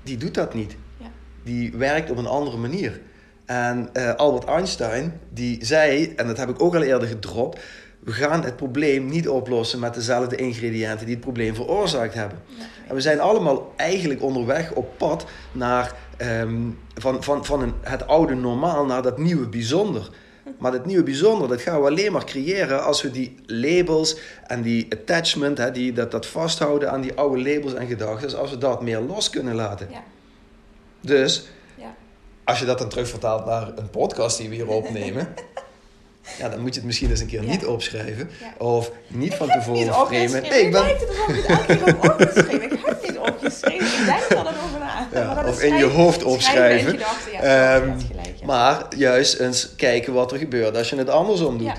die 0.03 0.17
doet 0.17 0.33
dat 0.33 0.53
niet. 0.53 0.75
Ja. 0.97 1.05
Die 1.43 1.71
werkt 1.71 2.11
op 2.11 2.17
een 2.17 2.27
andere 2.27 2.57
manier. 2.57 3.01
En 3.45 3.89
eh, 3.93 4.15
Albert 4.15 4.45
Einstein, 4.45 5.19
die 5.29 5.65
zei, 5.65 6.13
en 6.15 6.27
dat 6.27 6.37
heb 6.37 6.49
ik 6.49 6.61
ook 6.61 6.75
al 6.75 6.81
eerder 6.81 7.07
gedropt, 7.07 7.59
we 7.99 8.11
gaan 8.11 8.43
het 8.43 8.55
probleem 8.55 9.05
niet 9.05 9.29
oplossen 9.29 9.79
met 9.79 9.93
dezelfde 9.93 10.35
ingrediënten 10.35 11.05
die 11.05 11.15
het 11.15 11.23
probleem 11.23 11.55
veroorzaakt 11.55 12.13
hebben. 12.13 12.37
En 12.87 12.95
we 12.95 13.01
zijn 13.01 13.19
allemaal 13.19 13.73
eigenlijk 13.75 14.21
onderweg 14.21 14.71
op 14.73 14.97
pad 14.97 15.25
naar, 15.51 15.95
ehm, 16.17 16.69
van, 16.95 17.23
van, 17.23 17.45
van 17.45 17.61
een, 17.61 17.73
het 17.81 18.07
oude 18.07 18.35
normaal 18.35 18.85
naar 18.85 19.01
dat 19.01 19.17
nieuwe 19.17 19.47
bijzonder. 19.47 20.09
Maar 20.57 20.71
dat 20.71 20.85
nieuwe 20.85 21.03
bijzonder, 21.03 21.47
dat 21.47 21.61
gaan 21.61 21.81
we 21.81 21.87
alleen 21.87 22.11
maar 22.11 22.25
creëren 22.25 22.83
als 22.83 23.01
we 23.01 23.11
die 23.11 23.35
labels 23.45 24.17
en 24.47 24.61
die 24.61 24.87
attachment, 24.89 25.57
hè, 25.57 25.71
die, 25.71 25.93
dat, 25.93 26.11
dat 26.11 26.25
vasthouden 26.25 26.91
aan 26.91 27.01
die 27.01 27.13
oude 27.13 27.41
labels 27.53 27.73
en 27.73 27.87
gedachten, 27.87 28.39
als 28.39 28.49
we 28.49 28.57
dat 28.57 28.81
meer 28.81 28.99
los 28.99 29.29
kunnen 29.29 29.55
laten. 29.55 29.87
Ja. 29.91 30.03
Dus 31.01 31.47
Ja. 31.75 31.95
als 32.43 32.59
je 32.59 32.65
dat 32.65 32.77
dan 32.79 32.89
terugvertaalt 32.89 33.45
naar 33.45 33.67
een 33.75 33.89
podcast 33.89 34.37
die 34.37 34.49
we 34.49 34.55
hier 34.55 34.67
opnemen, 34.67 35.27
ja, 36.39 36.49
dan 36.49 36.59
moet 36.59 36.69
je 36.69 36.75
het 36.79 36.85
misschien 36.85 37.09
eens 37.09 37.19
een 37.19 37.27
keer 37.27 37.43
Ja. 37.43 37.49
niet 37.49 37.65
opschrijven. 37.65 38.29
Ja. 38.39 38.65
Of 38.65 38.91
niet 39.07 39.33
van 39.33 39.47
tevoren 39.49 39.93
framen. 39.93 40.11
Nee, 40.11 40.23
ik 40.25 40.31
Het 40.33 40.71
ben, 40.71 40.81
lijkt 40.81 40.99
het 40.99 41.09
elke 41.17 41.65
keer 41.65 41.85
heb 41.85 42.03
opgeschreven. 42.03 42.61
Ik 42.63 42.71
heb 42.85 42.85
het 42.99 43.01
niet 43.09 43.17
opgeschreven. 43.17 43.85
Ik 43.85 44.05
denk 44.05 44.29
er 44.29 44.35
dan 44.35 44.47
over 44.47 44.79
na. 44.79 45.07
Ja, 45.13 45.43
of 45.47 45.61
in 45.61 45.75
je 45.75 45.85
hoofd 45.85 46.19
schrijven 46.19 46.31
opschrijven. 46.33 46.91
gedachten, 46.91 47.31
ja. 47.31 47.39
Ehm, 47.75 47.99
gelijk, 47.99 48.22
ja. 48.45 48.49
Maar 48.49 48.95
juist 48.95 49.39
eens 49.39 49.75
kijken 49.75 50.13
wat 50.13 50.31
er 50.31 50.37
gebeurt 50.37 50.77
als 50.77 50.89
je 50.89 50.95
het 50.95 51.09
andersom 51.09 51.57
doet. 51.57 51.67
Ja. 51.67 51.75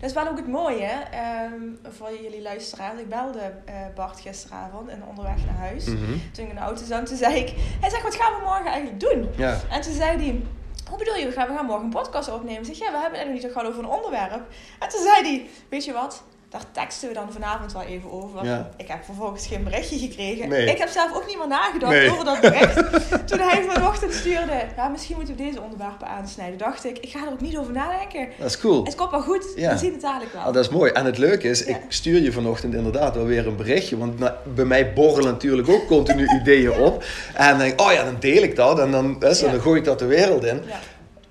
Dat 0.00 0.10
is 0.10 0.16
wel 0.16 0.28
ook 0.28 0.36
het 0.36 0.48
mooie 0.48 0.90
ehm, 1.10 1.92
voor 1.96 2.10
jullie 2.22 2.42
luisteraars. 2.42 3.00
Ik 3.00 3.08
belde 3.08 3.52
eh, 3.64 3.74
Bart 3.94 4.20
gisteravond 4.20 4.88
en 4.88 5.02
onderweg 5.08 5.36
naar 5.46 5.68
huis. 5.68 5.84
Mhm. 5.84 5.96
Toen 6.32 6.44
ik 6.44 6.48
in 6.48 6.54
de 6.54 6.60
auto 6.60 6.84
zat, 6.84 7.06
toen 7.06 7.16
zei 7.16 7.34
ik... 7.34 7.54
Hij 7.80 7.90
zegt, 7.90 8.02
wat 8.02 8.14
gaan 8.14 8.32
we 8.32 8.40
morgen 8.44 8.66
eigenlijk 8.66 9.00
doen? 9.00 9.28
Ja. 9.36 9.60
En 9.70 9.80
toen 9.80 9.92
zei 9.92 10.16
hij... 10.16 10.42
Hoe 10.88 10.98
bedoel 10.98 11.16
je, 11.16 11.26
we 11.26 11.32
gaan, 11.32 11.48
we 11.48 11.54
gaan 11.54 11.66
morgen 11.66 11.84
een 11.84 11.90
podcast 11.90 12.32
opnemen? 12.32 12.60
Ik 12.60 12.66
zeg, 12.66 12.78
ja, 12.78 12.92
we 12.92 12.98
hebben 12.98 13.18
het 13.18 13.28
nog 13.28 13.42
niet 13.42 13.52
gehad 13.52 13.68
over 13.68 13.82
een 13.82 13.88
onderwerp. 13.88 14.42
En 14.78 14.88
toen 14.88 15.02
zei 15.02 15.22
hij, 15.22 15.46
weet 15.68 15.84
je 15.84 15.92
wat? 15.92 16.22
Daar 16.50 16.64
teksten 16.72 17.08
we 17.08 17.14
dan 17.14 17.32
vanavond 17.32 17.72
wel 17.72 17.82
even 17.82 18.10
over. 18.12 18.44
Ja. 18.44 18.68
Ik 18.76 18.88
heb 18.88 19.04
vervolgens 19.04 19.46
geen 19.46 19.64
berichtje 19.64 19.98
gekregen. 19.98 20.48
Nee. 20.48 20.66
Ik 20.66 20.78
heb 20.78 20.88
zelf 20.88 21.14
ook 21.16 21.26
niet 21.26 21.38
meer 21.38 21.48
nagedacht 21.48 21.92
Nee. 21.92 22.10
over 22.10 22.24
dat 22.24 22.40
bericht. 22.40 22.74
Toen 23.28 23.38
hij 23.38 23.62
vanochtend 23.68 24.12
stuurde, 24.14 24.52
ja, 24.76 24.88
misschien 24.88 25.16
moeten 25.16 25.36
we 25.36 25.42
deze 25.42 25.60
onderwerpen 25.60 26.06
aansnijden. 26.06 26.58
Dacht 26.58 26.84
ik, 26.84 26.98
ik 26.98 27.10
ga 27.10 27.18
er 27.26 27.32
ook 27.32 27.40
niet 27.40 27.56
over 27.56 27.72
nadenken. 27.72 28.28
Dat 28.38 28.46
is 28.48 28.58
cool. 28.58 28.84
Het 28.84 28.94
komt 28.94 29.10
wel 29.10 29.20
goed, 29.22 29.52
Ja. 29.56 29.72
we 29.72 29.78
zien 29.78 29.92
het 29.92 30.00
dadelijk 30.00 30.32
wel. 30.32 30.40
Oh, 30.46 30.52
dat 30.52 30.64
is 30.64 30.68
mooi. 30.70 30.92
En 30.92 31.04
het 31.04 31.18
leuke 31.18 31.48
is, 31.48 31.64
Ja. 31.64 31.76
ik 31.76 31.82
stuur 31.88 32.20
je 32.22 32.32
vanochtend 32.32 32.74
inderdaad 32.74 33.14
wel 33.14 33.24
weer 33.26 33.46
een 33.46 33.56
berichtje. 33.56 33.98
Want 33.98 34.14
bij 34.54 34.64
mij 34.64 34.92
borrelen 34.92 35.32
natuurlijk 35.32 35.68
ook 35.68 35.86
continu 35.86 36.26
ideeën 36.40 36.72
op. 36.72 37.04
En 37.34 37.48
dan 37.48 37.58
denk 37.58 37.72
ik, 37.72 37.80
oh 37.80 37.92
ja, 37.92 38.04
dan 38.04 38.16
deel 38.20 38.42
ik 38.42 38.56
dat. 38.56 38.78
En 38.78 38.90
dan, 38.90 39.18
dan 39.18 39.34
gooi 39.60 39.78
ik 39.78 39.84
dat 39.84 39.98
de 39.98 40.06
wereld 40.06 40.44
in. 40.44 40.62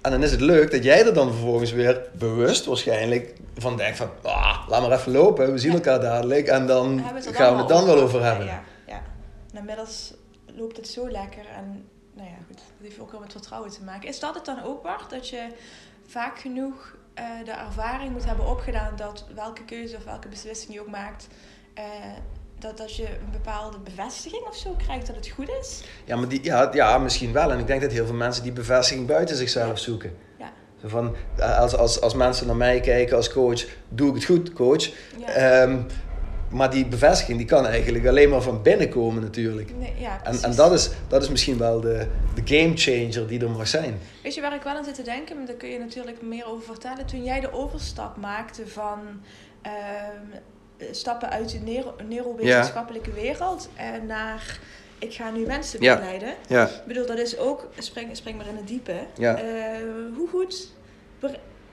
En 0.01 0.11
dan 0.11 0.23
is 0.23 0.31
het 0.31 0.41
leuk 0.41 0.71
dat 0.71 0.83
jij 0.83 1.05
er 1.05 1.13
dan 1.13 1.31
vervolgens 1.31 1.71
weer 1.71 2.01
bewust 2.13 2.65
waarschijnlijk 2.65 3.33
van 3.57 3.77
denkt 3.77 3.97
van... 3.97 4.09
Ah, 4.21 4.67
laat 4.67 4.81
maar 4.81 4.99
even 4.99 5.11
lopen, 5.11 5.51
we 5.51 5.57
zien 5.57 5.73
elkaar 5.73 5.99
dadelijk. 5.99 6.47
En 6.47 6.67
dan 6.67 7.03
gaan 7.31 7.53
we 7.53 7.59
het 7.59 7.67
dan 7.67 7.85
wel 7.85 7.99
over 7.99 8.23
hebben. 8.23 8.45
Ja, 8.45 8.63
ja. 8.87 9.01
En 9.51 9.59
inmiddels 9.59 10.13
loopt 10.45 10.77
het 10.77 10.87
zo 10.87 11.09
lekker. 11.09 11.45
En 11.55 11.89
nou 12.13 12.27
ja, 12.27 12.35
goed, 12.47 12.57
dat 12.57 12.87
heeft 12.87 12.99
ook 12.99 13.11
wel 13.11 13.19
met 13.19 13.31
vertrouwen 13.31 13.71
te 13.71 13.83
maken. 13.83 14.09
Is 14.09 14.19
dat 14.19 14.35
het 14.35 14.45
dan 14.45 14.63
ook, 14.63 14.83
Bart? 14.83 15.09
Dat 15.09 15.29
je 15.29 15.47
vaak 16.07 16.39
genoeg 16.39 16.95
eh, 17.13 17.25
de 17.45 17.51
ervaring 17.51 18.11
moet 18.11 18.25
hebben 18.25 18.47
opgedaan 18.47 18.95
dat 18.95 19.25
welke 19.35 19.65
keuze 19.65 19.95
of 19.95 20.03
welke 20.03 20.27
beslissing 20.27 20.73
je 20.73 20.81
ook 20.81 20.89
maakt, 20.89 21.27
eh, 21.73 21.83
dat, 22.59 22.77
dat 22.77 22.95
je 22.95 23.03
een 23.03 23.31
bepaalde 23.31 23.77
bevestiging 23.79 24.41
of 24.47 24.55
zo 24.55 24.75
krijgt 24.77 25.07
dat 25.07 25.15
het 25.15 25.27
goed 25.27 25.49
is? 25.61 25.83
Ja, 26.05 26.15
maar 26.15 26.27
die, 26.27 26.43
ja, 26.43 26.69
ja, 26.73 26.97
misschien 26.97 27.33
wel. 27.33 27.51
En 27.51 27.59
ik 27.59 27.67
denk 27.67 27.81
dat 27.81 27.91
heel 27.91 28.05
veel 28.05 28.15
mensen 28.15 28.43
die 28.43 28.51
bevestiging 28.51 29.07
buiten 29.07 29.35
zichzelf 29.35 29.79
zoeken. 29.79 30.13
Ja. 30.37 30.51
Zo 30.81 30.87
van, 30.87 31.15
eh, 31.37 31.59
als, 31.59 31.75
als, 31.75 32.01
als 32.01 32.13
mensen 32.13 32.47
naar 32.47 32.55
mij 32.55 32.79
kijken 32.79 33.15
als 33.15 33.31
coach, 33.31 33.65
doe 33.89 34.09
ik 34.09 34.15
het 34.15 34.25
goed, 34.25 34.53
coach. 34.53 34.89
Ja. 35.17 35.27
Ehm, 35.27 35.81
maar 36.49 36.69
die 36.69 36.85
bevestiging 36.85 37.37
die 37.37 37.47
kan 37.47 37.65
eigenlijk 37.65 38.07
alleen 38.07 38.29
maar 38.29 38.41
van 38.41 38.61
binnen 38.61 38.89
komen 38.89 39.21
natuurlijk. 39.21 39.75
Nee, 39.75 39.93
ja, 39.97 40.23
En, 40.23 40.41
en 40.41 40.55
dat, 40.55 40.71
is, 40.71 40.89
dat 41.07 41.23
is 41.23 41.29
misschien 41.29 41.57
wel 41.57 41.81
de, 41.81 42.07
de 42.35 42.41
game 42.57 42.77
changer 42.77 43.27
die 43.27 43.39
er 43.41 43.49
mag 43.49 43.67
zijn. 43.67 43.99
Weet 44.23 44.35
je 44.35 44.41
waar 44.41 44.55
ik 44.55 44.61
wel 44.61 44.73
aan 44.75 44.83
zit 44.83 44.95
te 44.95 45.01
denken? 45.01 45.37
Maar 45.37 45.45
daar 45.45 45.55
kun 45.55 45.69
je 45.69 45.79
natuurlijk 45.79 46.21
meer 46.21 46.45
over 46.45 46.63
vertellen. 46.63 47.05
Toen 47.05 47.23
jij 47.23 47.39
de 47.39 47.53
overstap 47.53 48.17
maakte 48.17 48.67
van 48.67 48.99
ehm, 49.61 50.39
stappen 50.91 51.29
uit 51.29 51.49
de 51.51 51.57
neuro- 51.59 51.95
neurowetenschappelijke 52.07 53.11
wereld 53.11 53.69
eh, 53.75 53.85
naar 54.07 54.59
ik 54.97 55.13
ga 55.13 55.31
nu 55.31 55.45
mensen 55.45 55.81
Ja. 55.81 55.95
begeleiden. 55.95 56.33
Ja, 56.47 56.67
Ik 56.67 56.85
bedoel, 56.87 57.05
dat 57.05 57.17
is 57.17 57.37
ook, 57.37 57.67
spring, 57.77 58.15
spring 58.17 58.37
maar 58.37 58.47
in 58.47 58.55
het 58.55 58.67
diepe. 58.67 58.91
Eh, 59.17 59.35
hoe 60.15 60.27
goed, 60.29 60.67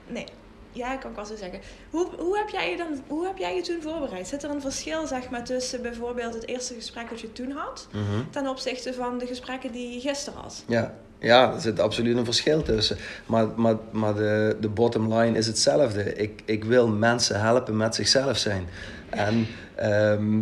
nee, 0.07 0.25
ja, 0.71 0.93
ik 0.93 0.99
kan 0.99 1.09
het 1.09 1.15
wel 1.27 1.37
zo 1.37 1.43
zeggen. 1.43 1.59
Hoe, 1.89 2.07
hoe, 2.17 2.37
heb 2.37 2.49
jij 2.49 2.71
je 2.71 2.77
dan, 2.77 2.87
hoe 3.07 3.25
heb 3.25 3.37
jij 3.37 3.55
je 3.55 3.61
toen 3.61 3.81
voorbereid? 3.81 4.27
Zit 4.27 4.43
er 4.43 4.49
een 4.49 4.61
verschil 4.61 5.07
zeg 5.07 5.29
maar, 5.29 5.43
tussen 5.43 5.81
bijvoorbeeld 5.81 6.33
het 6.33 6.47
eerste 6.47 6.73
gesprek 6.73 7.09
dat 7.09 7.21
je 7.21 7.31
toen 7.33 7.51
had, 7.51 7.87
Mhm. 7.91 8.03
ten 8.29 8.47
opzichte 8.47 8.93
van 8.93 9.17
de 9.17 9.25
gesprekken 9.27 9.71
die 9.71 9.93
je 9.93 9.99
gisteren 9.99 10.39
had? 10.41 10.63
ja. 10.67 10.93
ja, 11.19 11.53
er 11.53 11.61
zit 11.61 11.79
absoluut 11.79 12.17
een 12.17 12.25
verschil 12.25 12.61
tussen. 12.63 12.97
Maar, 13.25 13.47
maar, 13.55 13.75
maar 13.91 14.15
de, 14.15 14.57
de 14.61 14.69
bottom 14.69 15.13
line 15.13 15.37
is 15.37 15.47
hetzelfde. 15.47 16.13
Ik, 16.13 16.41
ik 16.45 16.63
wil 16.63 16.87
mensen 16.87 17.39
helpen 17.39 17.77
met 17.77 17.95
zichzelf 17.95 18.37
zijn. 18.37 18.67
En 19.09 19.47
ehm, 19.75 20.39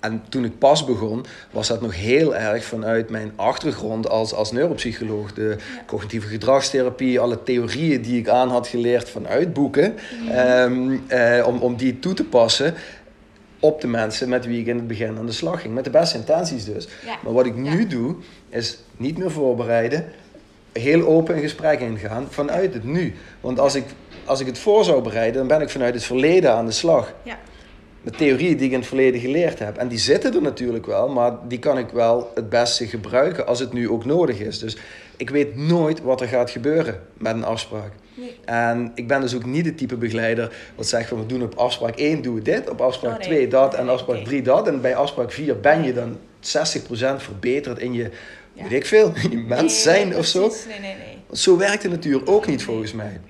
En 0.00 0.22
toen 0.28 0.44
ik 0.44 0.58
pas 0.58 0.84
begon, 0.84 1.24
was 1.50 1.68
dat 1.68 1.80
nog 1.80 1.94
heel 1.94 2.36
erg 2.36 2.64
vanuit 2.64 3.10
mijn 3.10 3.32
achtergrond 3.36 4.08
als, 4.08 4.34
als 4.34 4.52
neuropsycholoog. 4.52 5.32
De 5.32 5.56
cognitieve 5.86 6.26
gedragstherapie, 6.28 7.20
alle 7.20 7.42
theorieën 7.42 8.02
die 8.02 8.18
ik 8.18 8.28
aan 8.28 8.48
had 8.48 8.68
geleerd 8.68 9.10
vanuit 9.10 9.52
boeken, 9.52 9.96
ehm, 10.30 10.96
eh, 11.06 11.46
om, 11.46 11.58
om 11.58 11.76
die 11.76 11.98
toe 11.98 12.14
te 12.14 12.24
passen 12.24 12.74
op 13.58 13.80
de 13.80 13.86
mensen 13.86 14.28
met 14.28 14.46
wie 14.46 14.60
ik 14.60 14.66
in 14.66 14.76
het 14.76 14.86
begin 14.86 15.18
aan 15.18 15.26
de 15.26 15.32
slag 15.32 15.60
ging. 15.60 15.74
Met 15.74 15.84
de 15.84 15.90
beste 15.90 16.16
intenties 16.16 16.64
dus. 16.64 16.88
Maar 17.22 17.32
wat 17.32 17.46
ik 17.46 17.56
nu 17.56 17.86
doe, 17.86 18.14
is 18.48 18.78
niet 18.96 19.18
meer 19.18 19.30
voorbereiden, 19.30 20.04
heel 20.72 21.06
open 21.06 21.34
in 21.34 21.42
gesprek 21.42 21.80
ingaan 21.80 22.26
vanuit 22.30 22.74
het 22.74 22.84
nu. 22.84 23.14
Want 23.40 23.58
als 23.58 23.74
ik, 23.74 23.84
als 24.24 24.40
ik 24.40 24.46
het 24.46 24.58
voor 24.58 24.84
zou 24.84 25.02
bereiden, 25.02 25.38
dan 25.38 25.46
ben 25.46 25.60
ik 25.60 25.70
vanuit 25.70 25.94
het 25.94 26.04
verleden 26.04 26.52
aan 26.52 26.66
de 26.66 26.72
slag. 26.72 27.12
Ja. 27.22 27.38
De 28.02 28.10
theorieën 28.10 28.56
die 28.56 28.66
ik 28.66 28.72
in 28.72 28.78
het 28.78 28.88
verleden 28.88 29.20
geleerd 29.20 29.58
heb. 29.58 29.76
En 29.76 29.88
die 29.88 29.98
zitten 29.98 30.34
er 30.34 30.42
natuurlijk 30.42 30.86
wel, 30.86 31.08
maar 31.08 31.32
die 31.48 31.58
kan 31.58 31.78
ik 31.78 31.88
wel 31.88 32.30
het 32.34 32.48
beste 32.48 32.86
gebruiken 32.86 33.46
als 33.46 33.58
het 33.58 33.72
nu 33.72 33.88
ook 33.88 34.04
nodig 34.04 34.38
is. 34.38 34.58
Dus 34.58 34.76
ik 35.16 35.30
weet 35.30 35.56
nooit 35.56 36.02
wat 36.02 36.20
er 36.20 36.28
gaat 36.28 36.50
gebeuren 36.50 37.00
met 37.18 37.34
een 37.34 37.44
afspraak. 37.44 37.92
Nee. 38.14 38.36
En 38.44 38.92
ik 38.94 39.08
ben 39.08 39.20
dus 39.20 39.34
ook 39.34 39.44
niet 39.44 39.64
de 39.64 39.74
type 39.74 39.96
begeleider 39.96 40.56
wat 40.74 40.86
zegt 40.86 41.08
van 41.08 41.18
we 41.18 41.26
doen 41.26 41.42
op 41.42 41.54
afspraak 41.54 41.96
1 41.96 42.22
doen 42.22 42.34
we 42.34 42.42
dit, 42.42 42.70
op 42.70 42.80
afspraak 42.80 43.22
2 43.22 43.48
dat 43.48 43.74
en 43.74 43.88
afspraak 43.88 44.24
3 44.24 44.42
dat. 44.42 44.68
En 44.68 44.80
bij 44.80 44.96
afspraak 44.96 45.32
4 45.32 45.60
ben 45.60 45.84
je 45.84 45.92
dan 45.92 46.16
60% 46.16 46.18
verbeterd 47.16 47.78
in 47.78 47.92
je, 47.92 48.10
weet 48.52 48.72
ik 48.72 48.86
veel, 48.86 49.12
in 49.22 49.30
je 49.30 49.38
mens 49.38 49.82
zijn 49.82 50.16
of 50.16 50.26
zo. 50.26 50.40
Nee, 50.40 50.80
nee, 50.80 50.94
nee. 50.94 51.18
Zo 51.32 51.56
werkt 51.56 51.82
de 51.82 51.88
natuur 51.88 52.26
ook 52.26 52.46
niet 52.46 52.62
volgens 52.62 52.92
mij. 52.92 53.20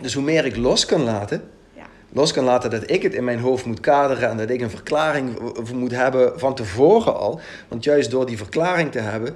Dus 0.00 0.14
hoe 0.14 0.22
meer 0.22 0.44
ik 0.44 0.56
los 0.56 0.84
kan 0.84 1.02
laten, 1.02 1.42
los 2.12 2.32
kan 2.32 2.44
laten 2.44 2.70
dat 2.70 2.90
ik 2.90 3.02
het 3.02 3.14
in 3.14 3.24
mijn 3.24 3.38
hoofd 3.38 3.64
moet 3.64 3.80
kaderen 3.80 4.30
en 4.30 4.36
dat 4.36 4.50
ik 4.50 4.60
een 4.60 4.70
verklaring 4.70 5.38
moet 5.74 5.90
hebben 5.90 6.38
van 6.38 6.54
tevoren 6.54 7.16
al. 7.16 7.40
Want 7.68 7.84
juist 7.84 8.10
door 8.10 8.26
die 8.26 8.36
verklaring 8.36 8.92
te 8.92 8.98
hebben, 8.98 9.34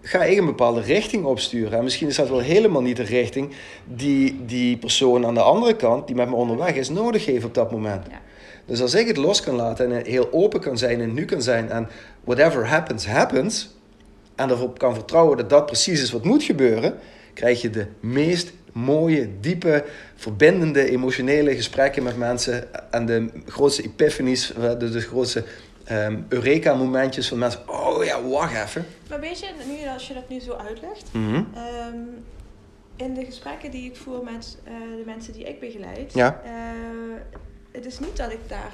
ga 0.00 0.24
ik 0.24 0.38
een 0.38 0.46
bepaalde 0.46 0.80
richting 0.80 1.24
opsturen. 1.24 1.78
En 1.78 1.84
misschien 1.84 2.08
is 2.08 2.16
dat 2.16 2.28
wel 2.28 2.38
helemaal 2.38 2.82
niet 2.82 2.96
de 2.96 3.02
richting 3.02 3.54
die 3.84 4.44
die 4.46 4.76
persoon 4.76 5.26
aan 5.26 5.34
de 5.34 5.40
andere 5.40 5.76
kant, 5.76 6.06
die 6.06 6.16
met 6.16 6.28
me 6.28 6.34
onderweg 6.34 6.74
is, 6.74 6.88
nodig 6.88 7.26
heeft 7.26 7.44
op 7.44 7.54
dat 7.54 7.70
moment. 7.70 8.06
Ja. 8.10 8.20
Dus 8.64 8.80
als 8.80 8.94
ik 8.94 9.06
het 9.06 9.16
los 9.16 9.40
kan 9.40 9.54
laten 9.54 9.92
en 9.92 10.04
heel 10.04 10.32
open 10.32 10.60
kan 10.60 10.78
zijn 10.78 11.00
en 11.00 11.14
nu 11.14 11.24
kan 11.24 11.42
zijn 11.42 11.70
en 11.70 11.88
whatever 12.24 12.68
happens, 12.68 13.06
happens, 13.06 13.74
en 14.34 14.50
erop 14.50 14.78
kan 14.78 14.94
vertrouwen 14.94 15.36
dat 15.36 15.50
dat 15.50 15.66
precies 15.66 16.02
is 16.02 16.10
wat 16.10 16.24
moet 16.24 16.42
gebeuren, 16.42 16.98
krijg 17.34 17.60
je 17.62 17.70
de 17.70 17.86
meest 18.00 18.52
mooie, 18.76 19.40
diepe, 19.40 19.84
verbindende, 20.14 20.90
emotionele 20.90 21.54
gesprekken 21.54 22.02
met 22.02 22.16
mensen 22.16 22.92
en 22.92 23.06
de 23.06 23.30
grootste 23.46 23.82
epiphanies, 23.82 24.52
de, 24.78 24.90
de 24.90 25.00
grootste 25.00 25.44
um, 25.90 26.26
Eureka-momentjes 26.28 27.28
van 27.28 27.38
mensen. 27.38 27.68
Oh 27.68 28.04
ja, 28.04 28.22
wacht 28.22 28.54
even. 28.54 28.86
Maar 29.08 29.20
weet 29.20 29.38
je, 29.38 29.46
nu, 29.66 29.88
als 29.88 30.08
je 30.08 30.14
dat 30.14 30.28
nu 30.28 30.40
zo 30.40 30.52
uitlegt, 30.52 31.12
mhm. 31.12 31.34
ehm, 31.54 31.96
in 32.96 33.14
de 33.14 33.24
gesprekken 33.24 33.70
die 33.70 33.90
ik 33.90 33.96
voer 33.96 34.24
met 34.24 34.58
uh, 34.64 34.72
de 34.96 35.02
mensen 35.06 35.32
die 35.32 35.44
ik 35.44 35.60
begeleid, 35.60 36.12
ja. 36.12 36.40
Uh, 36.44 36.50
het 37.72 37.86
is 37.86 37.98
niet 37.98 38.16
dat 38.16 38.32
ik 38.32 38.48
daar 38.48 38.72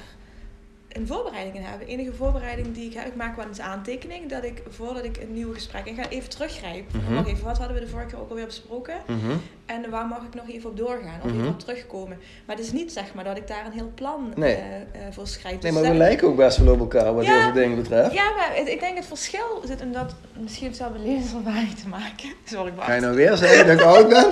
een 0.93 1.07
voorbereiding 1.07 1.55
in 1.55 1.61
heb. 1.61 1.79
De 1.79 1.85
enige 1.85 2.13
voorbereiding 2.13 2.73
die 2.73 2.85
ik 2.85 2.93
heb, 2.93 3.05
ik 3.05 3.15
maak 3.15 3.35
wel 3.35 3.47
eens 3.47 3.59
aantekening 3.59 4.29
dat 4.29 4.43
ik 4.43 4.63
voordat 4.69 5.03
ik 5.03 5.17
een 5.17 5.33
nieuw 5.33 5.53
gesprek 5.53 5.85
in 5.85 5.95
ga, 5.95 6.09
even 6.09 6.29
teruggrijp. 6.29 6.93
Mm 6.93 7.15
Wacht 7.15 7.27
even, 7.27 7.45
wat 7.45 7.57
hadden 7.57 7.75
we 7.75 7.83
de 7.83 7.89
vorige 7.89 8.09
keer 8.09 8.19
ook 8.19 8.29
alweer 8.29 8.45
besproken? 8.45 8.95
Mhm. 9.07 9.31
En 9.65 9.89
waar 9.89 10.05
mag 10.05 10.21
ik 10.21 10.33
nog 10.33 10.49
even 10.49 10.69
op 10.69 10.77
doorgaan 10.77 11.19
of 11.23 11.25
even 11.25 11.37
mhm. 11.37 11.47
op 11.47 11.59
terugkomen? 11.59 12.17
Maar 12.45 12.55
het 12.55 12.65
is 12.65 12.71
niet 12.71 12.91
zeg 12.91 13.13
maar 13.13 13.23
dat 13.23 13.37
ik 13.37 13.47
daar 13.47 13.65
een 13.65 13.71
heel 13.71 13.91
plan 13.95 14.33
nee. 14.35 14.55
uh, 14.55 14.61
uh, 14.61 15.01
voor 15.11 15.27
schrijf. 15.27 15.61
Nee, 15.61 15.71
dus 15.71 15.81
maar 15.81 15.91
we 15.91 15.97
lijken 15.97 16.27
ook 16.27 16.35
best 16.35 16.57
wel 16.57 16.73
op 16.73 16.79
elkaar 16.79 17.13
wat 17.13 17.25
ja, 17.25 17.33
heel 17.33 17.41
veel 17.41 17.53
dingen 17.53 17.77
betreft. 17.77 18.13
Ja, 18.13 18.31
maar 18.35 18.57
ik 18.57 18.79
denk 18.79 18.97
het 18.97 19.05
verschil 19.05 19.61
zit 19.65 19.81
in 19.81 19.91
dat, 19.91 20.15
misschien 20.39 20.67
het 20.67 20.77
zelf 20.77 20.91
levenservaring 20.97 21.75
te 21.75 21.87
maken. 21.87 22.29
Sorry, 22.53 22.71
Ga 22.79 22.93
je 22.93 23.01
nou 23.01 23.15
weer 23.15 23.37
zeggen 23.37 23.67
dat 23.67 23.79
ik 23.79 23.85
oud 23.85 24.09
ben? 24.09 24.25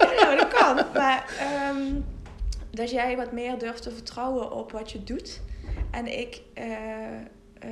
ja, 0.00 0.22
nou, 0.22 0.36
dat 0.36 0.48
kan. 0.48 0.86
Maar 0.94 1.24
um, 1.70 2.04
dat 2.72 2.90
jij 2.90 3.16
wat 3.16 3.32
meer 3.32 3.58
durft 3.58 3.82
te 3.82 3.90
vertrouwen 3.90 4.52
op 4.52 4.72
wat 4.72 4.90
je 4.92 5.04
doet. 5.04 5.40
En 5.90 6.18
ik, 6.18 6.42
uh, 6.58 6.64
uh, 6.64 7.70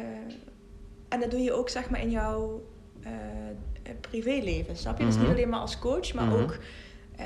en 1.09 1.21
dat 1.21 1.31
doe 1.31 1.43
je 1.43 1.53
ook 1.53 1.69
zeg 1.69 1.91
maar 1.91 2.01
in 2.01 2.11
jouw 2.11 2.63
uh, 3.05 3.11
privéleven, 4.01 4.77
snap 4.77 4.99
je? 4.99 5.03
Mm 5.03 5.09
Dus 5.09 5.19
niet 5.19 5.27
mhm. 5.27 5.37
alleen 5.37 5.49
maar 5.49 5.61
als 5.61 5.79
coach, 5.79 6.15
maar 6.15 6.25
mhm. 6.27 6.43
ook 6.43 6.59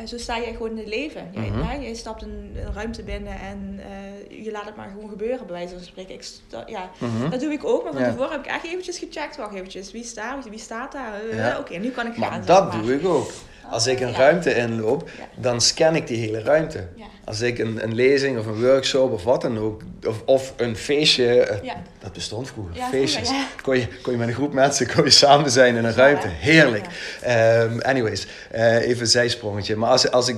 zo 0.07 0.19
sta 0.19 0.39
jij 0.41 0.53
gewoon 0.53 0.71
in 0.71 0.77
het 0.77 0.87
leven. 0.87 1.29
Jij, 1.33 1.49
mm 1.49 1.61
-hmm. 1.61 1.83
jij 1.83 1.95
stapt 1.95 2.23
een, 2.23 2.57
een, 2.57 2.73
ruimte 2.73 3.03
binnen 3.03 3.41
en 3.41 3.81
je 4.29 4.51
laat 4.51 4.65
het 4.65 4.77
maar 4.77 4.89
gewoon 4.89 5.09
gebeuren, 5.09 5.47
bij 5.47 5.57
wijze 5.57 5.75
van 5.75 5.85
spreken. 5.85 6.15
Ik 6.15 6.25
ja, 6.67 6.91
mhm. 6.99 7.31
Dat 7.31 7.41
doe 7.41 7.53
ik 7.53 7.65
ook, 7.65 7.85
maar 7.85 7.93
van 7.93 8.03
tevoren 8.03 8.31
heb 8.31 8.41
ik 8.41 8.47
echt 8.47 8.65
eventjes 8.65 8.99
gecheckt. 8.99 9.37
Wacht 9.37 9.55
eventjes, 9.55 9.93
wie 9.93 10.05
staat, 10.05 10.49
wie 10.49 10.59
staat 10.59 10.93
daar? 10.93 11.59
Oké, 11.59 11.77
nu 11.77 11.91
kan 11.91 12.07
ik 12.07 12.15
gaan. 12.15 12.31
Maar 12.31 12.45
dat 12.45 12.73
doe 12.73 12.95
ik 12.95 13.07
ook. 13.07 13.31
Als 13.70 13.87
ik 13.87 14.00
een 14.00 14.14
ruimte 14.14 14.55
inloop, 14.55 15.11
dan 15.37 15.61
scan 15.61 15.96
ik 15.96 16.07
die 16.07 16.18
hele 16.18 16.42
ruimte. 16.42 16.88
Als 17.24 17.40
ik 17.40 17.59
een, 17.59 17.83
een 17.83 17.94
lezing 17.94 18.38
of 18.38 18.46
een 18.46 18.61
workshop 18.61 19.12
of 19.12 19.24
wat 19.24 19.40
dan 19.40 19.59
ook, 19.59 19.83
of, 20.07 20.22
of 20.24 20.53
een 20.57 20.77
feestje, 20.77 21.40
eh, 21.40 21.72
dat 21.98 22.12
bestond 22.12 22.48
vroeger, 22.48 22.74
feestjes. 22.90 23.31
kon, 23.62 23.79
je, 23.79 23.88
kon 24.03 24.12
je 24.12 24.18
met 24.18 24.29
een 24.29 24.35
groep 24.35 24.53
mensen 24.53 24.94
kon 24.94 25.05
je 25.05 25.11
samen 25.11 25.50
zijn 25.50 25.77
in 25.77 25.85
een 25.85 25.94
ruimte. 25.94 26.29
Heerlijk. 26.29 26.87
Um, 27.29 27.81
anyways, 27.81 28.27
uh, 28.55 28.88
even 28.88 29.00
een 29.00 29.07
zijsprongetje. 29.07 29.77
Maar 29.77 29.90
als, 29.90 30.11
als 30.11 30.29
ik, 30.29 30.37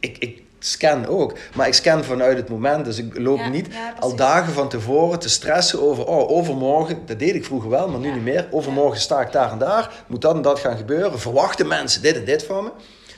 ik, 0.00 0.18
ik 0.18 0.42
scan 0.58 1.06
ook. 1.06 1.32
Maar 1.54 1.66
ik 1.66 1.74
scan 1.74 2.04
vanuit 2.04 2.36
het 2.36 2.48
moment. 2.48 2.84
Dus 2.84 2.98
ik 2.98 3.18
loop 3.18 3.46
niet 3.50 3.68
al 4.00 4.16
dagen 4.16 4.52
van 4.52 4.68
tevoren 4.68 5.18
te 5.18 5.28
stressen 5.28 5.82
over... 5.82 6.06
oh, 6.06 6.30
overmorgen, 6.30 6.98
dat 7.06 7.18
deed 7.18 7.34
ik 7.34 7.44
vroeger 7.44 7.70
wel, 7.70 7.88
maar 7.88 8.00
nu 8.00 8.12
niet 8.12 8.22
meer. 8.22 8.48
Overmorgen 8.50 9.00
sta 9.00 9.20
ik 9.20 9.32
daar 9.32 9.52
en 9.52 9.58
daar. 9.58 10.04
Moet 10.06 10.20
dat 10.20 10.34
en 10.34 10.42
dat 10.42 10.58
gaan 10.58 10.76
gebeuren. 10.76 11.20
Verwachten 11.20 11.66
mensen 11.66 12.02
dit 12.02 12.16
en 12.16 12.24
dit 12.24 12.44
van 12.44 12.64
me. 12.64 12.70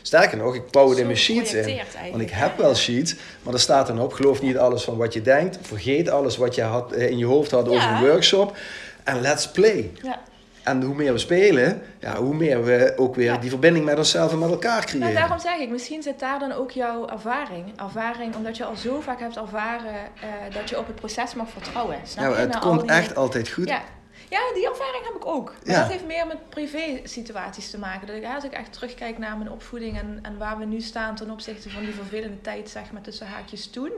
Sterker 0.02 0.38
nog, 0.38 0.54
ik 0.54 0.70
bouw 0.70 0.88
het 0.88 0.98
in 0.98 1.06
mijn 1.06 1.18
sheets 1.18 1.52
in. 1.52 1.80
Want 2.10 2.22
ik 2.22 2.30
heb 2.30 2.56
wel 2.58 2.74
sheets, 2.74 3.14
maar 3.42 3.54
er 3.54 3.60
staat 3.60 3.86
dan 3.86 4.00
op... 4.00 4.12
geloof 4.12 4.42
niet 4.42 4.58
alles 4.58 4.82
van 4.82 4.96
wat 4.96 5.12
je 5.12 5.22
denkt. 5.22 5.58
Vergeet 5.62 6.10
alles 6.10 6.36
wat 6.36 6.54
je 6.54 6.62
had, 6.62 6.92
eh, 6.92 7.10
in 7.10 7.18
je 7.18 7.24
hoofd 7.24 7.50
had 7.50 7.68
over 7.68 7.90
een 7.90 8.00
workshop. 8.00 8.56
En 9.04 9.20
let's 9.20 9.50
play. 9.50 9.90
Ja. 10.02 10.20
En 10.62 10.82
hoe 10.82 10.94
meer 10.94 11.12
we 11.12 11.18
spelen, 11.18 11.82
ja, 11.98 12.16
hoe 12.16 12.34
meer 12.34 12.64
we 12.64 12.92
ook 12.96 13.14
weer 13.14 13.40
die 13.40 13.50
verbinding 13.50 13.84
met 13.84 13.98
onszelf 13.98 14.32
en 14.32 14.38
met 14.38 14.50
elkaar 14.50 14.84
creëren. 14.84 15.12
Maar 15.12 15.20
daarom 15.20 15.38
zeg 15.38 15.58
ik, 15.58 15.70
misschien 15.70 16.02
zit 16.02 16.18
daar 16.18 16.38
dan 16.38 16.52
ook 16.52 16.70
jouw 16.70 17.08
ervaring. 17.08 17.80
Ervaring 17.80 18.36
omdat 18.36 18.56
je 18.56 18.64
al 18.64 18.76
zo 18.76 19.00
vaak 19.00 19.20
hebt 19.20 19.36
ervaren 19.36 19.94
uh, 19.94 20.54
dat 20.54 20.68
je 20.68 20.78
op 20.78 20.86
het 20.86 20.96
proces 20.96 21.34
mag 21.34 21.50
vertrouwen. 21.50 21.96
Snap 22.04 22.32
ja, 22.32 22.38
het 22.38 22.58
komt 22.58 22.84
echt 22.84 23.16
altijd 23.16 23.48
goed. 23.48 23.68
Ja. 23.68 23.82
ja, 24.28 24.40
die 24.54 24.68
ervaring 24.68 25.04
heb 25.04 25.14
ik 25.14 25.26
ook. 25.26 25.54
Maar 25.64 25.76
dat 25.76 25.90
heeft 25.90 26.06
meer 26.06 26.26
met 26.26 26.48
privé 26.48 27.00
situaties 27.04 27.70
te 27.70 27.78
maken. 27.78 28.06
Dat 28.06 28.16
ik, 28.16 28.24
als 28.34 28.44
ik 28.44 28.52
echt 28.52 28.72
terugkijk 28.72 29.18
naar 29.18 29.36
mijn 29.36 29.50
opvoeding 29.50 29.98
en, 29.98 30.18
en 30.22 30.38
waar 30.38 30.58
we 30.58 30.64
nu 30.64 30.80
staan 30.80 31.14
ten 31.14 31.30
opzichte 31.30 31.70
van 31.70 31.84
die 31.84 31.94
vervelende 31.94 32.40
tijd, 32.40 32.70
zeg 32.70 32.92
maar, 32.92 33.02
tussen 33.02 33.26
haakjes 33.26 33.70
toen. 33.70 33.92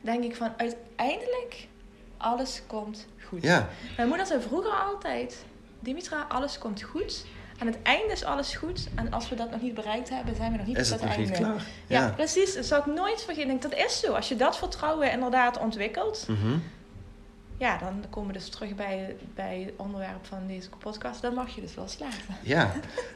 Denk 0.00 0.24
ik 0.24 0.36
van, 0.36 0.52
uiteindelijk, 0.56 1.68
alles 2.16 2.62
komt 2.66 3.06
goed. 3.26 3.42
Ja. 3.42 3.68
Mijn 3.96 4.08
moeder 4.08 4.26
zei 4.26 4.40
vroeger 4.40 4.70
altijd 4.70 5.44
Dimitra, 5.84 6.26
alles 6.28 6.58
komt 6.58 6.82
goed. 6.82 7.24
Aan 7.58 7.66
het 7.66 7.78
einde 7.82 8.12
is 8.12 8.24
alles 8.24 8.54
goed. 8.54 8.88
En 8.94 9.12
als 9.12 9.28
we 9.28 9.34
dat 9.34 9.50
nog 9.50 9.60
niet 9.60 9.74
bereikt 9.74 10.08
hebben, 10.08 10.36
zijn 10.36 10.52
we 10.52 10.56
nog 10.56 10.66
niet 10.66 10.78
is 10.78 10.88
tot 10.88 11.00
het, 11.00 11.10
einde. 11.10 11.32
klaar? 11.32 11.64
Ja. 11.86 12.12
precies. 12.16 12.54
Dat 12.54 12.64
zou 12.64 12.80
ik 12.80 12.94
nooit 12.94 13.22
vergeten. 13.22 13.60
Dat 13.60 13.74
is 13.74 14.00
zo. 14.00 14.12
Als 14.12 14.28
je 14.28 14.36
dat 14.36 14.58
vertrouwen 14.58 15.12
inderdaad 15.12 15.58
ontwikkelt, 15.58 16.26
mhm. 16.28 16.58
ja, 17.56 17.78
dan 17.78 18.04
komen 18.10 18.32
we 18.32 18.38
dus 18.38 18.48
terug 18.48 18.74
bij, 18.74 19.16
bij 19.34 19.62
het 19.64 19.74
onderwerp 19.76 20.26
van 20.26 20.46
deze 20.46 20.68
podcast. 20.78 21.22
Dan 21.22 21.34
mag 21.34 21.54
je 21.54 21.60
dus 21.60 21.74
loslaten. 21.74 22.36
Ja. 22.42 22.72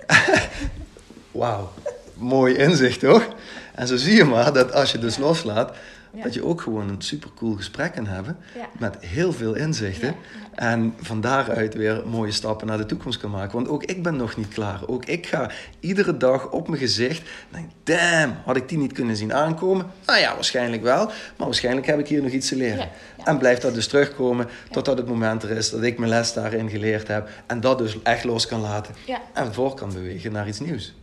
Wauw. 1.30 1.72
Mooi 2.14 2.54
inzicht, 2.54 3.00
toch? 3.00 3.28
En 3.74 3.86
zo 3.86 3.96
zie 3.96 4.16
je 4.16 4.24
maar 4.24 4.52
dat 4.52 4.72
als 4.72 4.92
je 4.92 4.98
dus 4.98 5.16
loslaat, 5.16 5.76
dat 6.22 6.34
je 6.34 6.44
ook 6.44 6.60
gewoon 6.60 6.88
een 6.88 7.02
supercool 7.02 7.52
gesprek 7.52 7.92
kan 7.92 8.06
hebben. 8.06 8.36
Met 8.78 8.96
heel 9.00 9.32
veel 9.32 9.54
inzichten. 9.54 10.14
En 10.54 10.94
van 11.00 11.20
daaruit 11.20 11.74
weer 11.74 12.02
mooie 12.06 12.32
stappen 12.32 12.66
naar 12.66 12.76
de 12.76 12.86
toekomst 12.86 13.18
kan 13.18 13.30
maken. 13.30 13.54
Want 13.54 13.68
ook 13.68 13.84
ik 13.84 14.02
ben 14.02 14.16
nog 14.16 14.36
niet 14.36 14.48
klaar. 14.48 14.80
Ook 14.86 15.04
ik 15.04 15.26
ga 15.26 15.50
iedere 15.80 16.16
dag 16.16 16.50
op 16.50 16.68
mijn 16.68 16.80
gezicht. 16.80 17.28
Denk, 17.50 17.70
damn, 17.82 18.34
had 18.44 18.56
ik 18.56 18.68
die 18.68 18.78
niet 18.78 18.92
kunnen 18.92 19.16
zien 19.16 19.34
aankomen? 19.34 19.86
Nou 20.06 20.18
ja, 20.18 20.34
waarschijnlijk 20.34 20.82
wel. 20.82 21.06
Maar 21.06 21.46
waarschijnlijk 21.46 21.86
heb 21.86 21.98
ik 21.98 22.08
hier 22.08 22.22
nog 22.22 22.30
iets 22.30 22.48
te 22.48 22.56
leren. 22.56 22.88
En 23.24 23.38
blijft 23.38 23.62
dat 23.62 23.74
dus 23.74 23.88
terugkomen 23.88 24.48
totdat 24.70 24.98
het 24.98 25.08
moment 25.08 25.42
er 25.42 25.50
is 25.50 25.70
dat 25.70 25.82
ik 25.82 25.98
mijn 25.98 26.10
les 26.10 26.32
daarin 26.32 26.70
geleerd 26.70 27.08
heb. 27.08 27.28
En 27.46 27.60
dat 27.60 27.78
dus 27.78 28.02
echt 28.02 28.24
los 28.24 28.46
kan 28.46 28.60
laten. 28.60 28.94
En 29.34 29.54
voor 29.54 29.74
kan 29.74 29.92
bewegen 29.92 30.32
naar 30.32 30.48
iets 30.48 30.60
nieuws. 30.60 30.94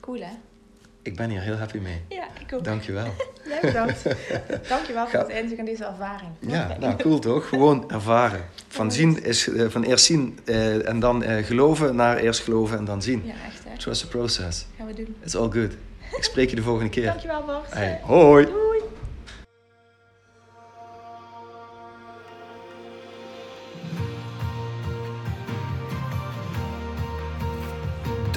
Cool 0.00 0.20
hè? 0.20 0.47
Ik 1.08 1.16
ben 1.16 1.30
hier 1.30 1.40
heel 1.40 1.56
happy 1.56 1.78
mee. 1.78 2.00
Ja, 2.08 2.24
ik 2.40 2.52
ook. 2.52 2.64
Dankjewel. 2.64 3.14
Jij 3.48 3.60
bedankt. 3.60 4.02
Dankjewel 4.68 5.06
voor 5.06 5.18
het 5.18 5.28
inzicht 5.28 5.58
aan 5.58 5.64
deze 5.64 5.84
ervaring. 5.84 6.30
Ja, 6.38 6.76
nou 6.80 6.96
cool 6.96 7.18
toch? 7.18 7.48
Gewoon 7.48 7.90
ervaren. 7.90 8.44
Van, 8.68 8.92
zien 8.92 9.24
is, 9.24 9.46
uh, 9.46 9.68
van 9.68 9.82
eerst 9.82 10.04
zien 10.04 10.38
uh, 10.44 10.88
en 10.88 11.00
dan 11.00 11.22
uh, 11.22 11.44
geloven 11.44 11.96
naar 11.96 12.16
eerst 12.16 12.40
geloven 12.40 12.78
en 12.78 12.84
dan 12.84 13.02
zien. 13.02 13.22
Ja, 13.24 13.32
echt 13.32 13.64
hè. 13.64 13.78
Trust 13.78 14.00
the 14.00 14.08
process. 14.08 14.66
Gaan 14.76 14.86
we 14.86 14.94
doen. 14.94 15.16
It's 15.24 15.34
all 15.34 15.50
good. 15.50 15.72
Ik 16.16 16.24
spreek 16.24 16.50
je 16.50 16.56
de 16.56 16.62
volgende 16.62 16.90
keer. 16.90 17.04
Dankjewel 17.04 17.44
Bart. 17.44 17.74
Hey, 17.74 18.00
hoi. 18.02 18.44
Doei. 18.44 18.67